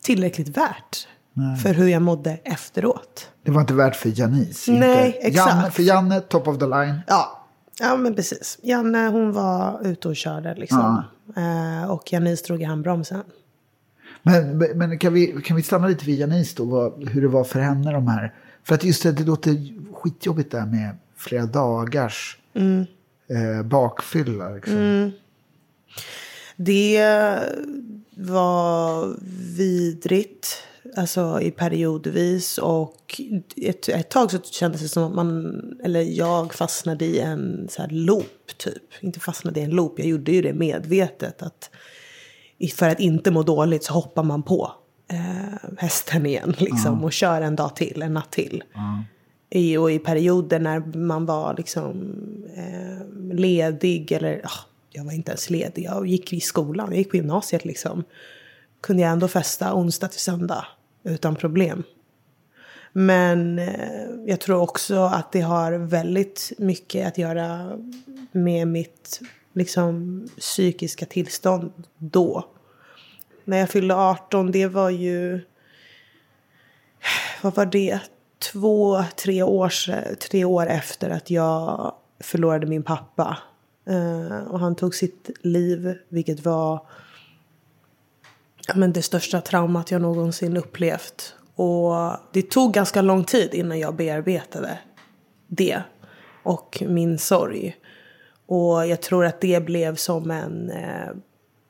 tillräckligt 0.01 0.49
värt. 0.49 1.09
Nej. 1.33 1.57
för 1.57 1.75
hur 1.75 1.89
jag 1.89 2.03
mådde 2.03 2.39
efteråt. 2.45 3.31
Det 3.43 3.51
var 3.51 3.61
inte 3.61 3.75
värt 3.75 3.97
för 3.97 4.21
Janice? 4.21 4.73
Nej, 4.73 5.07
inte. 5.07 5.19
exakt. 5.19 5.51
Janne, 5.51 5.71
för 5.71 5.83
Janne, 5.83 6.21
top 6.21 6.49
of 6.49 6.59
the 6.59 6.67
line. 6.67 7.01
Ja. 7.07 7.47
ja, 7.81 7.97
men 7.97 8.15
precis. 8.15 8.59
Janne 8.63 9.09
hon 9.09 9.33
var 9.33 9.81
ute 9.87 10.09
och 10.09 10.17
körde 10.17 10.55
liksom. 10.55 11.05
Ja. 11.35 11.83
Eh, 11.83 11.91
och 11.91 12.13
Janice 12.13 12.47
drog 12.47 12.63
i 12.63 12.65
handbromsen. 12.65 13.23
Men, 14.23 14.59
men 14.59 14.99
kan, 14.99 15.13
vi, 15.15 15.27
kan 15.27 15.57
vi 15.57 15.63
stanna 15.63 15.87
lite 15.87 16.05
vid 16.05 16.19
Janice 16.19 16.55
då? 16.57 16.65
Vad, 16.65 17.09
hur 17.09 17.23
det 17.23 17.29
var 17.29 17.45
för 17.45 17.61
henne 17.61 17.93
de 17.93 18.09
här. 18.09 18.35
För 18.65 18.75
att 18.75 18.85
just 18.85 19.03
det, 19.03 19.13
det 19.13 19.25
låter 19.25 19.55
skitjobbigt 19.95 20.51
där 20.51 20.67
med 20.67 20.97
flera 21.17 21.47
dagars 21.47 22.39
mm. 22.55 22.87
eh, 23.29 23.63
bakfylla. 23.63 24.51
Liksom. 24.51 24.77
Mm. 24.77 25.11
Det 26.57 27.39
var 28.17 29.15
vidrigt. 29.57 30.68
Alltså 30.97 31.41
i 31.41 31.51
periodvis 31.51 32.59
och 32.59 33.21
ett, 33.57 33.89
ett 33.89 34.11
tag 34.11 34.31
så 34.31 34.39
kändes 34.39 34.81
det 34.81 34.89
som 34.89 35.03
att 35.03 35.15
man, 35.15 35.61
eller 35.85 36.01
jag 36.01 36.55
fastnade 36.55 37.05
i 37.05 37.21
en 37.21 37.67
så 37.71 37.83
här 37.83 37.89
loop 37.89 38.47
typ. 38.57 38.83
Inte 39.01 39.21
fastnade 39.21 39.61
i 39.61 39.63
en 39.63 39.71
loop, 39.71 39.99
jag 39.99 40.09
gjorde 40.09 40.33
ju 40.33 40.43
det 40.43 40.53
medvetet. 40.53 41.43
Att 41.43 41.71
för 42.75 42.89
att 42.89 43.01
inte 43.01 43.31
må 43.31 43.43
dåligt 43.43 43.85
så 43.85 43.93
hoppar 43.93 44.23
man 44.23 44.43
på 44.43 44.73
eh, 45.11 45.71
hästen 45.79 46.27
igen 46.27 46.55
liksom 46.59 46.93
mm. 46.93 47.05
och 47.05 47.13
kör 47.13 47.41
en 47.41 47.57
dag 47.57 47.77
till, 47.77 48.03
en 48.03 48.15
natt 48.15 48.33
till. 48.33 48.65
Mm. 48.75 49.03
I, 49.51 49.77
och 49.77 49.93
i 49.93 49.99
perioder 49.99 50.61
när 50.61 50.81
man 50.99 51.27
var 51.27 51.55
liksom 51.57 52.15
eh, 52.57 53.35
ledig 53.35 54.13
eller, 54.13 54.41
oh, 54.45 54.59
jag 54.91 55.05
var 55.05 55.13
inte 55.13 55.31
ens 55.31 55.51
ledig, 55.51 55.85
jag 55.85 56.07
gick 56.07 56.33
i 56.33 56.41
skolan, 56.41 56.89
jag 56.91 56.99
gick 56.99 57.11
på 57.11 57.17
gymnasiet 57.17 57.65
liksom. 57.65 58.05
Kunde 58.81 59.03
jag 59.03 59.13
ändå 59.13 59.29
festa 59.29 59.75
onsdag 59.75 60.09
till 60.09 60.21
söndag 60.21 60.67
utan 61.09 61.37
problem. 61.37 61.83
Men 62.93 63.59
eh, 63.59 64.09
jag 64.27 64.41
tror 64.41 64.61
också 64.61 65.01
att 65.01 65.33
det 65.33 65.41
har 65.41 65.73
väldigt 65.73 66.53
mycket 66.59 67.09
att 67.09 67.19
göra 67.19 67.79
med 68.33 68.69
mitt 68.69 69.21
liksom, 69.53 70.27
psykiska 70.39 71.07
tillstånd 71.07 71.73
då. 71.99 72.45
När 73.45 73.59
jag 73.59 73.71
fyllde 73.71 73.95
18, 73.95 74.51
det 74.51 74.67
var 74.67 74.91
ju... 74.91 75.41
Vad 77.43 77.55
var 77.55 77.67
det? 77.67 78.01
Två, 78.53 79.05
tre 79.17 79.43
år, 79.43 79.73
tre 80.15 80.45
år 80.45 80.67
efter 80.67 81.11
att 81.11 81.31
jag 81.31 81.95
förlorade 82.21 82.67
min 82.67 82.83
pappa. 82.83 83.39
Eh, 83.87 84.39
och 84.49 84.61
han 84.61 84.77
tog 84.77 84.95
sitt 84.95 85.31
liv, 85.43 85.95
vilket 86.09 86.45
var 86.45 86.87
ja, 88.69 88.75
men 88.77 88.93
det 88.93 89.03
största 89.03 89.41
traumat 89.41 89.91
jag 89.91 90.03
någonsin 90.03 90.57
upplevt. 90.57 91.35
Och 91.55 92.17
det 92.33 92.51
tog 92.51 92.75
ganska 92.75 93.03
lång 93.03 93.25
tid 93.25 93.55
innan 93.55 93.79
jag 93.79 93.97
bearbetade 93.97 94.79
det 95.47 95.83
och 96.43 96.83
min 96.87 97.19
sorg. 97.19 97.77
Och 98.47 98.87
jag 98.87 99.03
tror 99.03 99.27
att 99.27 99.41
det 99.41 99.65
blev 99.65 99.97
som 99.97 100.31
en 100.31 100.71
eh, 100.71 101.11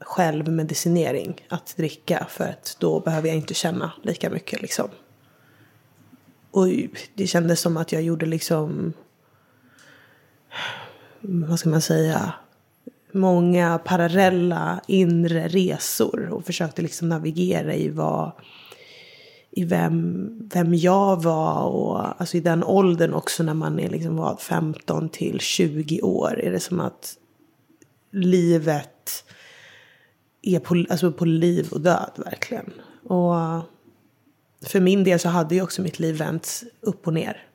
självmedicinering 0.01 1.47
att 1.49 1.77
dricka. 1.77 2.27
För 2.31 2.45
att 2.45 2.77
då 2.81 3.01
behöver 3.01 3.29
jag 3.29 3.37
inte 3.37 3.55
känna 3.55 3.93
lika 4.03 4.31
mycket 4.31 4.63
liksom. 4.63 4.89
Och 6.51 6.67
det 7.15 7.27
kändes 7.27 7.61
som 7.61 7.77
att 7.77 7.93
jag 7.93 8.03
gjorde 8.03 8.27
liksom, 8.27 8.93
vad 11.21 11.59
ska 11.59 11.69
man 11.69 11.81
säga, 11.81 12.33
många 13.19 13.79
parallella 13.79 14.81
inre 14.87 15.49
resor 15.49 16.29
och 16.31 16.45
försökte 16.45 16.83
liksom 16.83 17.09
navigera 17.09 17.75
i 17.75 17.89
vad 17.89 18.33
i 19.51 19.65
vem, 19.65 20.29
vem 20.55 20.75
jag 20.75 21.23
var 21.23 21.63
och 21.63 22.21
alltså 22.21 22.37
i 22.37 22.41
den 22.41 22.65
åldern 22.65 23.15
också 23.15 23.43
när 23.43 23.55
man 23.55 23.81
är 23.81 23.89
liksom 23.89 24.17
var 24.17 24.37
15 24.37 25.09
till 25.09 25.41
20 25.41 26.01
år 26.01 26.41
är 26.41 26.53
det 26.53 26.61
som 26.61 26.81
att 26.81 27.17
livet 28.13 29.25
är 30.43 30.61
på, 30.61 30.85
alltså 30.91 31.13
på 31.13 31.25
liv 31.25 31.69
och 31.71 31.81
död 31.81 32.11
verkligen. 32.17 32.73
Och 33.05 33.35
för 34.67 34.81
min 34.81 35.05
del 35.05 35.19
så 35.19 35.29
hade 35.29 35.55
ju 35.55 35.63
också 35.63 35.83
mitt 35.83 35.99
liv 35.99 36.17
vänts 36.17 36.65
upp 36.81 37.07
och 37.07 37.15
ner. 37.15 37.48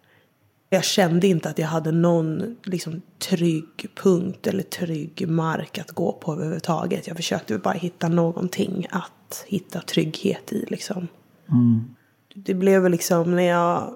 Jag 0.74 0.84
kände 0.84 1.28
inte 1.28 1.50
att 1.50 1.58
jag 1.58 1.68
hade 1.68 1.92
någon 1.92 2.58
liksom, 2.64 3.02
trygg 3.20 3.90
punkt 3.96 4.48
eller 4.48 4.64
trygg 4.64 5.28
mark 5.28 5.78
att 5.78 5.92
gå 5.92 6.12
på 6.12 6.34
överhuvudtaget. 6.34 7.08
Jag 7.08 7.16
försökte 7.16 7.58
bara 7.58 7.74
hitta 7.74 8.08
någonting 8.08 8.88
att 8.90 9.46
hitta 9.48 9.82
trygghet 9.82 10.54
i. 10.54 10.66
Liksom. 10.70 11.08
Mm. 11.50 11.96
Det 12.36 12.54
blev 12.54 12.82
väl 12.82 12.92
liksom 12.92 13.36
när 13.36 13.44
jag 13.44 13.96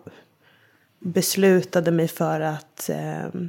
beslutade 0.99 1.91
mig 1.91 2.07
för 2.07 2.41
att 2.41 2.89
eh, 2.89 3.41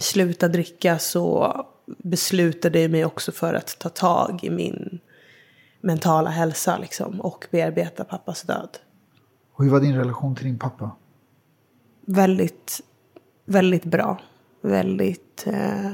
sluta 0.00 0.48
dricka 0.48 0.98
så 0.98 1.54
beslutade 1.86 2.80
jag 2.80 2.90
mig 2.90 3.04
också 3.04 3.32
för 3.32 3.54
att 3.54 3.78
ta 3.78 3.88
tag 3.88 4.40
i 4.42 4.50
min 4.50 5.00
mentala 5.80 6.30
hälsa 6.30 6.78
liksom, 6.78 7.20
och 7.20 7.46
bearbeta 7.50 8.04
pappas 8.04 8.42
död. 8.42 8.78
Och 9.52 9.64
hur 9.64 9.70
var 9.70 9.80
din 9.80 9.96
relation 9.96 10.34
till 10.34 10.44
din 10.44 10.58
pappa? 10.58 10.90
Väldigt, 12.10 12.80
väldigt 13.44 13.84
bra. 13.84 14.20
väldigt 14.60 15.46
eh, 15.46 15.92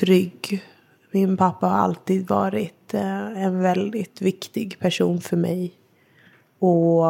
trygg. 0.00 0.64
Min 1.10 1.36
pappa 1.36 1.66
har 1.66 1.78
alltid 1.78 2.28
varit 2.28 2.94
eh, 2.94 3.42
en 3.42 3.60
väldigt 3.60 4.22
viktig 4.22 4.78
person 4.78 5.20
för 5.20 5.36
mig. 5.36 5.72
Och 6.58 7.04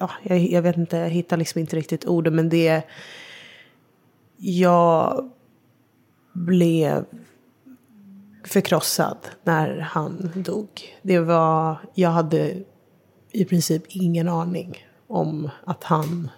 ja, 0.00 0.10
jag, 0.22 0.38
jag, 0.38 0.62
vet 0.62 0.76
inte, 0.76 0.96
jag 0.96 1.10
hittar 1.10 1.36
liksom 1.36 1.60
inte 1.60 1.76
riktigt 1.76 2.06
orden 2.06 2.34
men 2.34 2.48
det 2.48 2.82
jag 4.36 5.30
blev 6.32 7.04
förkrossad 8.44 9.18
när 9.44 9.78
han 9.78 10.32
dog. 10.34 10.68
Det 11.02 11.18
var, 11.18 11.76
jag 11.94 12.10
hade 12.10 12.62
i 13.32 13.44
princip 13.44 13.82
ingen 13.88 14.28
aning 14.28 14.78
om 15.12 15.50
att 15.64 15.84
han 15.84 16.30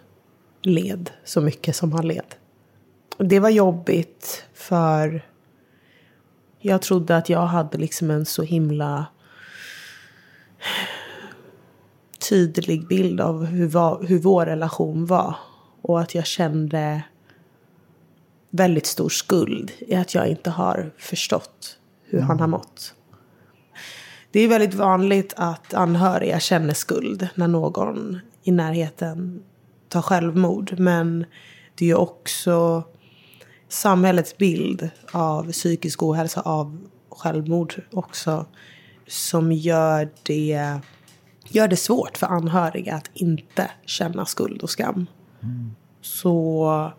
led 0.63 1.11
så 1.25 1.41
mycket 1.41 1.77
som 1.77 1.93
han 1.93 2.09
led. 2.09 2.35
Det 3.19 3.41
var 3.41 3.51
jobbigt 3.51 4.45
för 4.55 5.27
jag 6.59 6.83
trodde 6.83 7.17
att 7.17 7.29
jag 7.29 7.47
hade 7.47 7.79
liksom 7.79 8.11
en 8.11 8.27
så 8.27 8.43
himla 8.43 9.07
tydlig 12.29 12.87
bild 12.87 13.21
av 13.21 13.45
hur, 13.45 13.67
va, 13.67 13.99
hur 14.03 14.19
vår 14.19 14.47
relation 14.47 15.07
var. 15.07 15.37
Och 15.83 16.01
att 16.01 16.15
jag 16.15 16.27
kände 16.27 17.03
väldigt 18.51 18.87
stor 18.87 19.09
skuld 19.09 19.73
i 19.79 19.95
att 19.95 20.15
jag 20.15 20.29
inte 20.29 20.51
har 20.51 20.93
förstått 20.99 21.79
hur 22.05 22.19
mm. 22.19 22.29
han 22.29 22.41
har 22.41 22.47
mått. 22.47 22.95
Det 24.31 24.41
är 24.41 24.49
väldigt 24.49 24.75
vanligt 24.75 25.35
att 25.37 25.75
anhöriga 25.75 26.41
känner 26.41 26.75
skuld 26.75 27.29
när 27.35 27.49
någon 27.49 28.19
i 28.45 28.53
närheten 28.53 29.43
tar 29.89 30.03
självmord. 30.03 30.79
Men 30.79 31.25
det 31.75 31.85
är 31.85 31.89
ju 31.89 31.95
också 31.95 32.83
samhällets 33.69 34.37
bild 34.37 34.91
av 35.13 35.53
psykisk 35.53 36.03
ohälsa, 36.03 36.41
av 36.41 36.89
självmord 37.09 37.83
också, 37.93 38.47
som 39.07 39.53
gör 39.53 40.09
det, 40.23 40.81
gör 41.49 41.69
det 41.69 41.77
svårt 41.77 42.19
för 42.19 42.27
anhöriga 42.27 42.95
att 42.95 43.11
inte 43.15 43.71
känna 43.87 44.27
skuld 44.27 44.63
och 44.63 44.71
skam. 44.71 45.07
Mm. 45.43 45.75
Så 46.01 46.93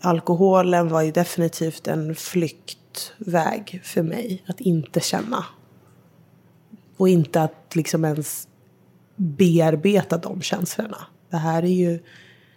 alkoholen 0.00 0.88
var 0.88 1.02
ju 1.02 1.12
definitivt 1.12 1.86
en 1.86 2.14
flyktväg 2.14 3.80
för 3.84 4.02
mig 4.02 4.44
att 4.46 4.60
inte 4.60 5.00
känna. 5.00 5.44
Och 6.96 7.08
inte 7.08 7.42
att 7.42 7.76
liksom 7.76 8.04
ens 8.04 8.48
bearbeta 9.16 10.18
de 10.18 10.42
känslorna. 10.42 10.98
Det 11.30 11.36
här 11.36 11.62
är 11.62 11.74
ju 11.74 11.98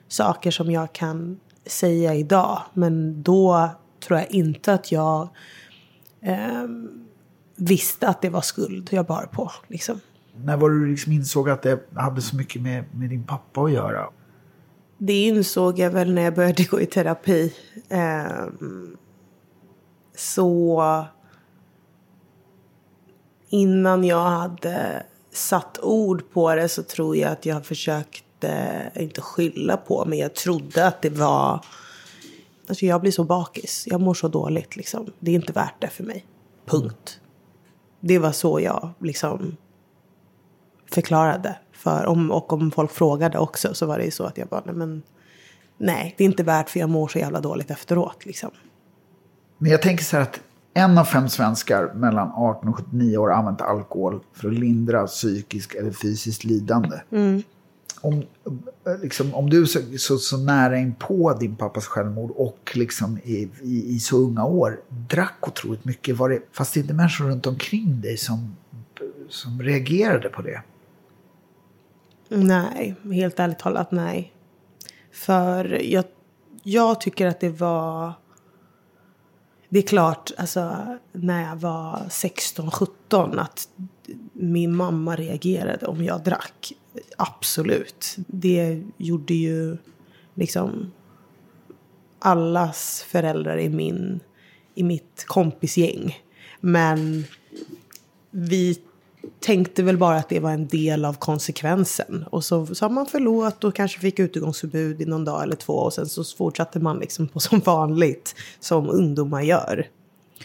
saker 0.08 0.52
som 0.52 0.72
jag 0.72 0.94
kan 0.94 1.40
säga 1.66 2.16
idag. 2.16 2.62
Men 2.74 3.24
då 3.24 3.70
tror 4.00 4.20
jag 4.20 4.32
inte 4.32 4.74
att 4.74 4.92
jag 4.92 5.30
eh, 6.22 6.68
visste 7.56 8.08
att 8.08 8.22
det 8.22 8.30
var 8.30 8.42
skuld 8.42 8.90
jag 8.92 9.06
bar 9.06 9.30
på. 9.32 9.52
Liksom. 9.68 10.00
När 10.36 10.58
var 10.58 10.70
du 10.70 10.86
liksom 10.86 11.12
insåg 11.12 11.50
att 11.50 11.62
det 11.62 11.80
hade 11.96 12.22
så 12.22 12.36
mycket 12.36 12.62
med, 12.62 12.84
med 12.96 13.10
din 13.10 13.24
pappa 13.24 13.62
att 13.62 13.72
göra? 13.72 14.10
Det 14.98 15.28
insåg 15.28 15.80
jag 15.80 15.92
väl 15.92 16.14
när 16.14 16.22
jag 16.22 16.36
började 16.36 16.64
gå 16.64 16.82
i 16.82 16.86
terapi. 16.86 17.54
Eh, 17.90 18.46
så 20.16 21.06
innan 23.50 24.04
jag 24.04 24.30
hade 24.30 25.04
satt 25.32 25.80
ord 25.82 26.24
på 26.34 26.56
det 26.56 26.70
så 26.70 26.84
tror 26.84 27.18
jag 27.18 27.32
att 27.32 27.46
jag 27.46 27.66
försökte, 27.66 28.92
inte 28.96 29.22
skylla 29.22 29.78
på, 29.78 30.06
men 30.06 30.18
jag 30.18 30.34
trodde 30.36 30.88
att 30.88 31.02
det 31.02 31.10
var... 31.10 31.66
Alltså 32.68 32.86
jag 32.86 33.02
blir 33.02 33.12
så 33.12 33.24
bakis, 33.24 33.84
jag 33.88 34.02
mår 34.02 34.14
så 34.14 34.28
dåligt 34.28 34.76
liksom. 34.76 35.14
Det 35.20 35.32
är 35.32 35.36
inte 35.36 35.54
värt 35.54 35.82
det 35.82 35.88
för 35.88 36.04
mig. 36.04 36.26
Punkt. 36.66 37.20
Det 38.00 38.20
var 38.20 38.32
så 38.32 38.60
jag 38.60 38.90
liksom 39.00 39.58
förklarade. 40.92 41.56
För 41.72 42.06
om, 42.06 42.32
och 42.32 42.54
om 42.54 42.72
folk 42.72 42.92
frågade 42.92 43.40
också 43.40 43.74
så 43.74 43.86
var 43.86 43.98
det 43.98 44.06
ju 44.06 44.12
så 44.12 44.24
att 44.24 44.38
jag 44.38 44.48
bara, 44.48 44.64
nej 44.66 44.76
men 44.76 45.04
nej, 45.78 46.16
det 46.18 46.24
är 46.24 46.26
inte 46.26 46.44
värt 46.44 46.70
för 46.70 46.80
jag 46.80 46.90
mår 46.90 47.08
så 47.08 47.20
jävla 47.20 47.42
dåligt 47.42 47.72
efteråt 47.72 48.26
liksom. 48.26 48.52
Men 49.58 49.72
jag 49.72 49.82
tänker 49.82 50.04
så 50.04 50.16
här 50.16 50.24
att 50.24 50.40
en 50.74 50.98
av 50.98 51.06
fem 51.06 51.30
svenskar 51.30 51.94
mellan 51.94 52.32
18 52.36 52.70
och 52.70 52.76
79 52.76 53.18
år 53.18 53.30
har 53.30 53.36
använt 53.36 53.62
alkohol 53.62 54.20
för 54.34 54.48
att 54.48 54.54
lindra 54.54 55.08
psykisk 55.08 55.76
eller 55.76 55.92
fysiskt 55.92 56.44
lidande. 56.44 56.98
Mm. 57.12 57.44
Om, 58.02 58.24
liksom, 59.02 59.36
om 59.36 59.50
du 59.50 59.62
är 59.62 59.66
så, 59.66 59.80
så, 59.98 60.18
så, 60.18 60.38
nära 60.38 60.78
in 60.78 60.96
på 60.96 61.34
din 61.34 61.56
pappas 61.56 61.88
självmord 61.88 62.32
och 62.32 62.72
liksom 62.76 63.18
i, 63.24 63.50
i, 63.62 63.96
i, 63.96 64.00
så 64.00 64.18
unga 64.18 64.46
år 64.46 64.80
drack 65.10 65.48
otroligt 65.48 65.86
mycket. 65.86 66.18
Var 66.18 66.30
det, 66.30 66.42
fast 66.52 66.74
det 66.74 66.80
inte 66.80 66.94
människor 66.94 67.26
runt 67.26 67.48
omkring 67.48 68.02
dig 68.02 68.18
som, 68.18 68.56
som 69.30 69.62
reagerade 69.62 70.30
på 70.30 70.42
det? 70.42 70.62
Nej, 72.30 72.96
helt 73.14 73.40
ärligt 73.40 73.60
talat 73.60 73.92
nej. 73.92 74.34
För 75.12 75.82
jag, 75.84 76.06
jag 76.64 77.02
tycker 77.02 77.28
att 77.28 77.40
det 77.40 77.50
var 77.50 78.14
det 79.70 79.80
är 79.80 79.84
klart, 79.84 80.32
alltså, 80.38 80.88
när 81.12 81.50
jag 81.50 81.56
var 81.56 81.98
16-17 82.10 83.40
att 83.42 83.70
min 84.34 84.76
mamma 84.76 85.16
reagerade 85.16 85.86
om 85.86 86.04
jag 86.04 86.24
drack. 86.24 86.74
Absolut. 87.18 88.16
Det 88.18 88.84
gjorde 88.98 89.34
ju 89.34 89.78
liksom 90.34 90.92
allas 92.20 93.06
föräldrar 93.08 93.58
i, 93.58 93.70
min, 93.70 94.20
i 94.76 94.84
mitt 94.84 95.24
kompisgäng. 95.28 96.18
Men 96.60 97.24
vi 98.32 98.80
tänkte 99.40 99.84
väl 99.84 99.98
bara 99.98 100.18
att 100.18 100.30
det 100.30 100.40
var 100.40 100.52
en 100.52 100.68
del 100.68 101.06
av 101.06 101.14
konsekvensen. 101.14 102.26
Och 102.32 102.44
så 102.44 102.66
sa 102.66 102.90
man 102.90 103.06
förlåt 103.06 103.64
och 103.64 103.76
kanske 103.76 104.00
fick 104.00 104.20
utegångsförbud 104.20 105.02
i 105.02 105.06
någon 105.06 105.26
dag 105.26 105.44
eller 105.44 105.56
två. 105.56 105.74
Och 105.74 105.94
sen 105.94 106.06
så 106.06 106.24
fortsatte 106.24 106.80
man 106.80 107.00
liksom 107.00 107.28
på 107.28 107.40
som 107.40 107.60
vanligt, 107.60 108.36
som 108.60 108.90
ungdomar 108.90 109.42
gör. 109.42 109.88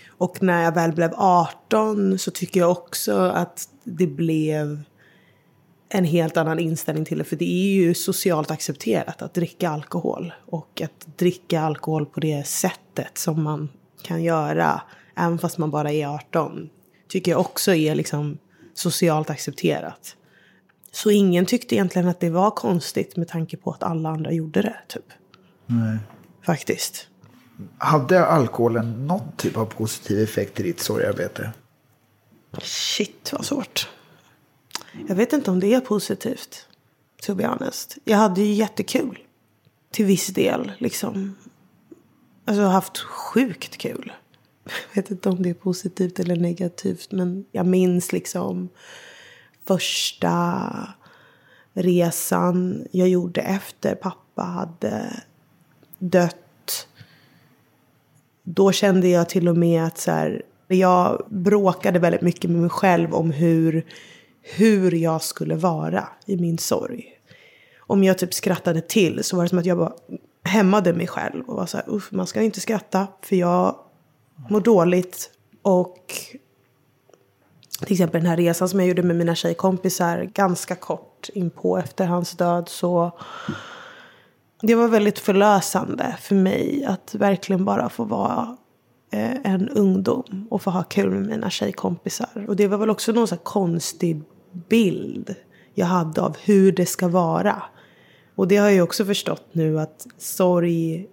Och 0.08 0.42
när 0.42 0.62
jag 0.62 0.74
väl 0.74 0.92
blev 0.92 1.14
18 1.16 2.18
så 2.18 2.30
tycker 2.30 2.60
jag 2.60 2.70
också 2.70 3.18
att 3.18 3.68
det 3.84 4.06
blev 4.06 4.82
en 5.88 6.04
helt 6.04 6.37
annan 6.37 6.58
inställning 6.58 7.04
till 7.04 7.18
det. 7.18 7.24
För 7.24 7.37
det 7.37 7.44
är 7.44 7.74
ju 7.74 7.94
socialt 7.94 8.50
accepterat 8.50 9.22
att 9.22 9.34
dricka 9.34 9.70
alkohol. 9.70 10.32
Och 10.46 10.82
att 10.84 11.18
dricka 11.18 11.60
alkohol 11.60 12.06
på 12.06 12.20
det 12.20 12.46
sättet 12.46 13.18
som 13.18 13.42
man 13.42 13.68
kan 14.02 14.22
göra, 14.22 14.82
även 15.16 15.38
fast 15.38 15.58
man 15.58 15.70
bara 15.70 15.92
är 15.92 16.06
18, 16.06 16.70
tycker 17.08 17.30
jag 17.30 17.40
också 17.40 17.74
är 17.74 17.94
liksom 17.94 18.38
socialt 18.74 19.30
accepterat. 19.30 20.16
Så 20.92 21.10
ingen 21.10 21.46
tyckte 21.46 21.74
egentligen 21.74 22.08
att 22.08 22.20
det 22.20 22.30
var 22.30 22.50
konstigt 22.50 23.16
med 23.16 23.28
tanke 23.28 23.56
på 23.56 23.70
att 23.70 23.82
alla 23.82 24.08
andra 24.08 24.32
gjorde 24.32 24.62
det. 24.62 24.76
Typ. 24.88 25.04
Nej. 25.66 25.98
Faktiskt. 26.42 27.08
Hade 27.78 28.26
alkoholen 28.26 29.06
någon 29.06 29.32
typ 29.37 29.56
av 29.56 29.66
positiv 29.66 30.22
effekt 30.22 30.60
i 30.60 30.62
ditt 30.62 30.80
sorgarbete? 30.80 31.52
Shit 32.62 33.32
vad 33.32 33.44
svårt. 33.44 33.88
Jag 35.08 35.14
vet 35.14 35.32
inte 35.32 35.50
om 35.50 35.60
det 35.60 35.74
är 35.74 35.80
positivt. 35.80 36.68
To 37.22 37.34
be 37.34 37.46
honest. 37.46 37.96
Jag 38.04 38.16
hade 38.16 38.40
ju 38.40 38.52
jättekul. 38.52 39.18
Till 39.90 40.04
viss 40.04 40.26
del 40.26 40.72
liksom. 40.78 41.37
Alltså 42.44 42.62
haft 42.62 42.98
sjukt 42.98 43.76
kul. 43.76 44.12
Jag 44.64 45.03
vet 45.03 45.11
inte 45.11 45.29
om 45.29 45.42
det 45.42 45.50
är 45.50 45.55
positivt 45.55 46.20
eller 46.20 46.37
negativt. 46.37 47.12
Men 47.12 47.44
jag 47.53 47.66
minns 47.66 48.12
liksom 48.12 48.68
första 49.66 50.62
resan 51.74 52.87
jag 52.90 53.09
gjorde 53.09 53.40
efter 53.40 53.94
pappa 53.94 54.42
hade 54.42 55.22
dött. 55.98 56.88
Då 58.42 58.72
kände 58.72 59.09
jag 59.09 59.29
till 59.29 59.48
och 59.48 59.57
med 59.57 59.85
att 59.85 59.98
så 59.98 60.11
här, 60.11 60.42
jag 60.68 61.27
bråkade 61.31 61.98
väldigt 61.98 62.22
mycket 62.22 62.50
med 62.50 62.61
mig 62.61 62.70
själv 62.70 63.14
om 63.14 63.31
hur, 63.31 63.87
hur 64.42 64.94
jag 64.94 65.22
skulle 65.22 65.55
vara 65.55 66.09
i 66.27 66.37
min 66.37 66.59
sorg. 66.59 67.11
Om 67.79 68.05
jag 68.05 68.18
typ 68.18 68.35
skrattade 68.35 68.81
till 68.81 69.24
så 69.24 69.37
var 69.37 69.42
det 69.42 69.48
som 69.48 69.59
att 69.59 69.66
jag 69.66 69.79
bara 69.79 69.92
hämmade 70.42 70.92
mig 70.92 71.07
själv 71.07 71.48
och 71.48 71.57
var 71.57 71.66
så 71.66 71.77
här, 71.77 71.87
uff, 71.88 72.12
man 72.12 72.27
ska 72.27 72.42
inte 72.42 72.61
skratta 72.61 73.07
för 73.22 73.37
jag 73.37 73.77
mår 74.49 74.61
dåligt. 74.61 75.31
Och 75.62 76.14
till 77.81 77.92
exempel 77.92 78.20
den 78.20 78.31
här 78.31 78.37
resan 78.37 78.68
som 78.68 78.81
jag 78.81 78.88
gjorde 78.88 79.03
med 79.03 79.16
mina 79.16 79.35
tjejkompisar 79.35 80.31
ganska 80.35 80.75
kort 80.75 81.29
inpå 81.35 81.79
efter 81.79 82.07
hans 82.07 82.31
död. 82.33 82.68
Så 82.68 83.12
det 84.61 84.75
var 84.75 84.88
väldigt 84.88 85.18
förlösande 85.18 86.16
för 86.20 86.35
mig 86.35 86.85
att 86.85 87.14
verkligen 87.14 87.64
bara 87.64 87.88
få 87.88 88.05
vara 88.05 88.57
eh, 89.11 89.53
en 89.53 89.68
ungdom 89.68 90.47
och 90.51 90.62
få 90.62 90.70
ha 90.70 90.83
kul 90.83 91.11
med 91.11 91.27
mina 91.27 91.51
tjejkompisar. 91.51 92.44
Och 92.49 92.57
det 92.57 92.68
var 92.68 92.79
väl 92.79 92.90
också 92.90 93.12
någon 93.12 93.29
så 93.29 93.37
konstig 93.37 94.23
bild 94.68 95.35
jag 95.75 95.87
hade 95.87 96.20
av 96.23 96.37
hur 96.42 96.73
det 96.73 96.87
ska 96.87 97.09
vara. 97.09 97.62
Och 98.35 98.49
det 98.49 98.57
har 98.57 98.70
jag 98.70 98.85
också 98.85 99.05
förstått 99.05 99.47
nu 99.53 99.81
att 99.81 100.07
sorg 100.18 101.09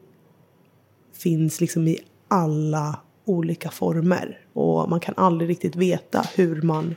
finns 1.14 1.62
liksom 1.62 1.88
i 1.88 2.00
alla 2.28 3.00
olika 3.32 3.72
former. 3.72 4.40
Och 4.54 4.90
man 4.90 5.00
kan 5.00 5.14
aldrig 5.18 5.50
riktigt 5.50 5.76
veta 5.76 6.26
hur 6.36 6.62
man 6.62 6.96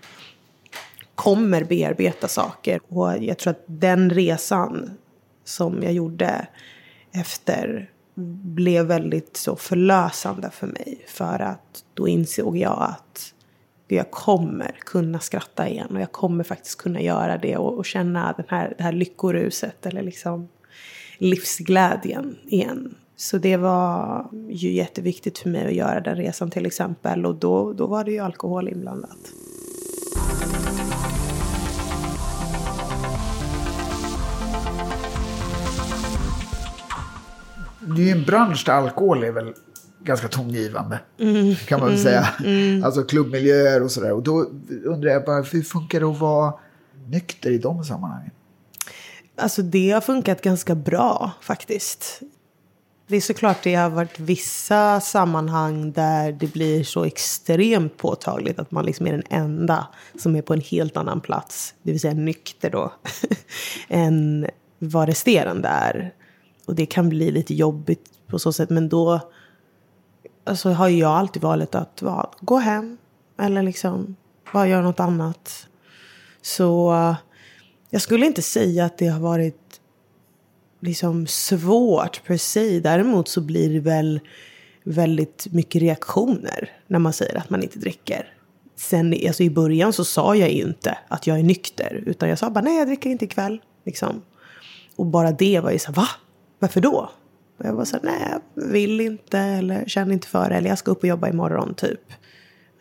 kommer 1.15 1.65
bearbeta 1.65 2.29
saker. 2.29 2.81
Och 2.89 3.23
jag 3.23 3.39
tror 3.39 3.51
att 3.51 3.65
den 3.67 4.11
resan 4.11 4.91
som 5.45 5.83
jag 5.83 5.93
gjorde 5.93 6.47
efter 7.13 7.91
blev 8.15 8.87
väldigt 8.87 9.37
så 9.37 9.57
förlösande 9.57 10.51
för 10.51 10.67
mig. 10.67 11.05
För 11.09 11.39
att 11.43 11.85
då 11.95 12.09
insåg 12.09 12.57
jag 12.57 12.83
att 12.83 13.35
jag 13.89 14.11
kommer 14.11 14.77
kunna 14.81 15.21
skratta 15.21 15.69
igen 15.69 15.89
och 15.91 16.01
jag 16.01 16.13
kommer 16.13 16.45
faktiskt 16.45 16.79
kunna 16.79 17.01
göra 17.01 17.39
det 17.39 17.57
och, 17.57 17.79
och 17.79 17.87
känna 17.87 18.33
den 18.33 18.47
här, 18.49 18.75
det 18.79 18.83
här 18.83 18.93
lyckoruset 18.93 19.87
eller 19.87 20.03
liksom 20.03 20.49
livsglädjen 21.19 22.39
igen. 22.45 22.95
Så 23.17 23.39
det 23.39 23.57
var 23.57 24.27
ju 24.49 24.73
jätteviktigt 24.73 25.39
för 25.39 25.51
mig 25.51 25.67
att 25.67 25.75
göra 25.75 26.01
den 26.01 26.17
resan 26.17 26.51
till 26.51 26.67
exempel 26.67 27.27
och 27.27 27.35
då, 27.35 27.73
då 27.73 27.87
var 27.87 28.05
det 28.05 28.11
ju 28.11 28.19
alkohol 28.19 28.69
inblandat. 28.69 29.19
Det 37.81 38.03
är 38.03 38.07
ju 38.07 38.11
en 38.11 38.25
bransch 38.25 38.63
där 38.67 38.73
alkohol 38.73 39.25
är 39.25 39.33
väl 39.33 39.55
ganska 40.03 40.29
tongivande. 40.29 41.01
Mm. 41.19 41.55
Kan 41.55 41.81
man 41.81 41.89
väl 41.89 41.99
säga. 41.99 42.29
Mm. 42.45 42.85
Alltså 42.85 43.03
klubbmiljöer 43.03 43.83
och 43.83 43.91
sådär. 43.91 44.13
Och 44.13 44.23
då 44.23 44.47
undrar 44.85 45.11
jag 45.11 45.25
bara, 45.25 45.43
hur 45.43 45.63
funkar 45.63 46.01
det 46.01 46.07
att 46.07 46.21
vara 46.21 46.55
nykter 47.07 47.51
i 47.51 47.59
de 47.59 47.85
sammanhangen? 47.85 48.31
Alltså 49.37 49.63
det 49.63 49.91
har 49.91 50.01
funkat 50.01 50.43
ganska 50.43 50.75
bra 50.75 51.33
faktiskt. 51.41 52.21
Det 53.07 53.17
är 53.17 53.21
såklart 53.21 53.63
det 53.63 53.75
har 53.75 53.91
varit 53.91 54.19
vissa 54.19 55.01
sammanhang 55.01 55.93
där 55.93 56.33
det 56.33 56.53
blir 56.53 56.85
så 56.85 57.05
extremt 57.05 57.97
påtagligt 57.97 58.59
att 58.59 58.71
man 58.71 58.87
liksom 58.87 59.07
är 59.07 59.13
den 59.13 59.23
enda 59.31 59.89
som 60.19 60.37
är 60.37 60.43
på 60.43 60.53
en 60.53 60.61
helt 60.61 60.97
annan 60.97 61.21
plats, 61.21 61.75
det 61.83 61.91
vill 61.91 62.01
säga 62.01 62.15
nykter 62.15 62.71
då, 62.71 62.93
än 63.89 64.47
vad 64.79 65.09
resterande 65.09 65.69
är. 65.69 66.15
Och 66.67 66.75
det 66.75 66.87
kan 66.87 67.09
bli 67.09 67.31
lite 67.31 67.55
jobbigt 67.55 68.11
på 68.27 68.39
så 68.39 68.53
sätt, 68.53 68.71
men 68.71 68.89
då 68.89 69.21
alltså, 70.45 70.71
har 70.71 70.89
jag 70.89 71.11
alltid 71.11 71.43
valet 71.43 71.75
att 71.75 72.03
va, 72.03 72.31
gå 72.41 72.57
hem 72.57 72.97
eller 73.39 73.63
liksom 73.63 74.17
bara 74.53 74.69
göra 74.69 74.83
något 74.83 75.01
annat. 75.01 75.67
Så 76.43 76.95
jag 77.91 78.03
skulle 78.03 78.27
inte 78.27 78.43
säga 78.43 78.85
att 78.85 78.99
det 78.99 79.07
har 79.07 79.21
varit 79.21 79.64
liksom 80.85 81.27
svårt 81.27 82.25
per 82.27 82.37
se. 82.37 82.81
Däremot 82.81 83.29
så 83.29 83.41
blir 83.41 83.73
det 83.73 83.81
väl 83.81 84.21
väldigt 84.85 85.47
mycket 85.53 85.83
reaktioner 85.83 86.71
när 86.87 86.99
man 86.99 87.13
säger 87.13 87.39
att 87.39 87.51
man 87.51 87.63
inte 87.63 87.79
dricker. 87.79 88.33
Sen 88.77 89.15
alltså 89.27 89.43
i 89.43 89.51
början 89.51 89.93
så 89.93 90.05
sa 90.05 90.37
jag 90.37 90.53
ju 90.53 90.63
inte 90.63 90.99
att 91.09 91.27
jag 91.27 91.39
är 91.39 91.43
nykter. 91.43 92.03
Utan 92.07 92.29
jag 92.29 92.39
sa 92.39 92.51
bara 92.51 92.65
nej 92.65 92.79
jag 92.79 92.87
dricker 92.87 93.11
inte 93.11 93.25
ikväll. 93.25 93.61
Liksom. 93.85 94.23
Och 94.97 95.07
bara 95.07 95.33
det 95.33 95.61
var 95.61 95.71
ju 95.71 95.79
så 95.79 95.93
va? 95.93 96.09
Varför 96.59 96.81
då? 96.81 97.11
Och 97.59 97.67
jag 97.67 97.73
var 97.73 97.85
så 97.85 97.97
nej 98.03 98.29
jag 98.31 98.65
vill 98.65 99.01
inte 99.01 99.39
eller 99.39 99.85
känner 99.87 100.13
inte 100.13 100.29
för 100.29 100.49
det. 100.49 100.57
Eller 100.57 100.69
jag 100.69 100.79
ska 100.79 100.91
upp 100.91 101.03
och 101.03 101.09
jobba 101.09 101.29
imorgon 101.29 101.75
typ 101.75 102.01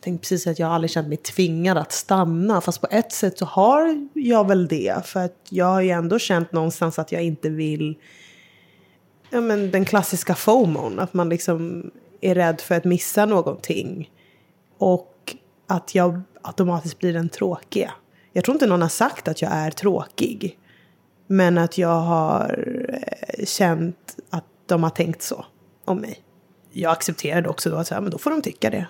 tänkte 0.03 0.21
precis 0.21 0.47
att 0.47 0.59
jag 0.59 0.71
aldrig 0.71 0.91
känt 0.91 1.07
mig 1.07 1.17
tvingad 1.17 1.77
att 1.77 1.91
stanna. 1.91 2.61
Fast 2.61 2.81
på 2.81 2.87
ett 2.91 3.11
sätt 3.11 3.37
så 3.37 3.45
har 3.45 4.07
jag 4.13 4.47
väl 4.47 4.67
det. 4.67 5.05
För 5.05 5.19
att 5.19 5.37
jag 5.49 5.65
har 5.65 5.81
ju 5.81 5.89
ändå 5.89 6.19
känt 6.19 6.51
någonstans 6.51 6.99
att 6.99 7.11
jag 7.11 7.23
inte 7.23 7.49
vill... 7.49 7.97
Ja 9.29 9.41
men 9.41 9.71
den 9.71 9.85
klassiska 9.85 10.35
FOMON. 10.35 10.99
Att 10.99 11.13
man 11.13 11.29
liksom 11.29 11.91
är 12.21 12.35
rädd 12.35 12.61
för 12.61 12.75
att 12.75 12.85
missa 12.85 13.25
någonting. 13.25 14.11
Och 14.77 15.35
att 15.67 15.95
jag 15.95 16.21
automatiskt 16.41 16.99
blir 16.99 17.13
den 17.13 17.29
tråkiga. 17.29 17.91
Jag 18.33 18.43
tror 18.43 18.55
inte 18.55 18.67
någon 18.67 18.81
har 18.81 18.89
sagt 18.89 19.27
att 19.27 19.41
jag 19.41 19.51
är 19.51 19.71
tråkig. 19.71 20.57
Men 21.27 21.57
att 21.57 21.77
jag 21.77 21.99
har 21.99 22.65
eh, 22.89 23.45
känt 23.45 24.15
att 24.29 24.45
de 24.65 24.83
har 24.83 24.89
tänkt 24.89 25.21
så 25.21 25.45
om 25.85 25.97
mig. 25.97 26.19
Jag 26.71 26.91
accepterade 26.91 27.49
också 27.49 27.69
då 27.69 27.75
att 27.75 27.87
så 27.87 27.93
här, 27.93 28.01
men 28.01 28.11
då 28.11 28.17
får 28.17 28.31
de 28.31 28.41
tycka 28.41 28.69
det. 28.69 28.87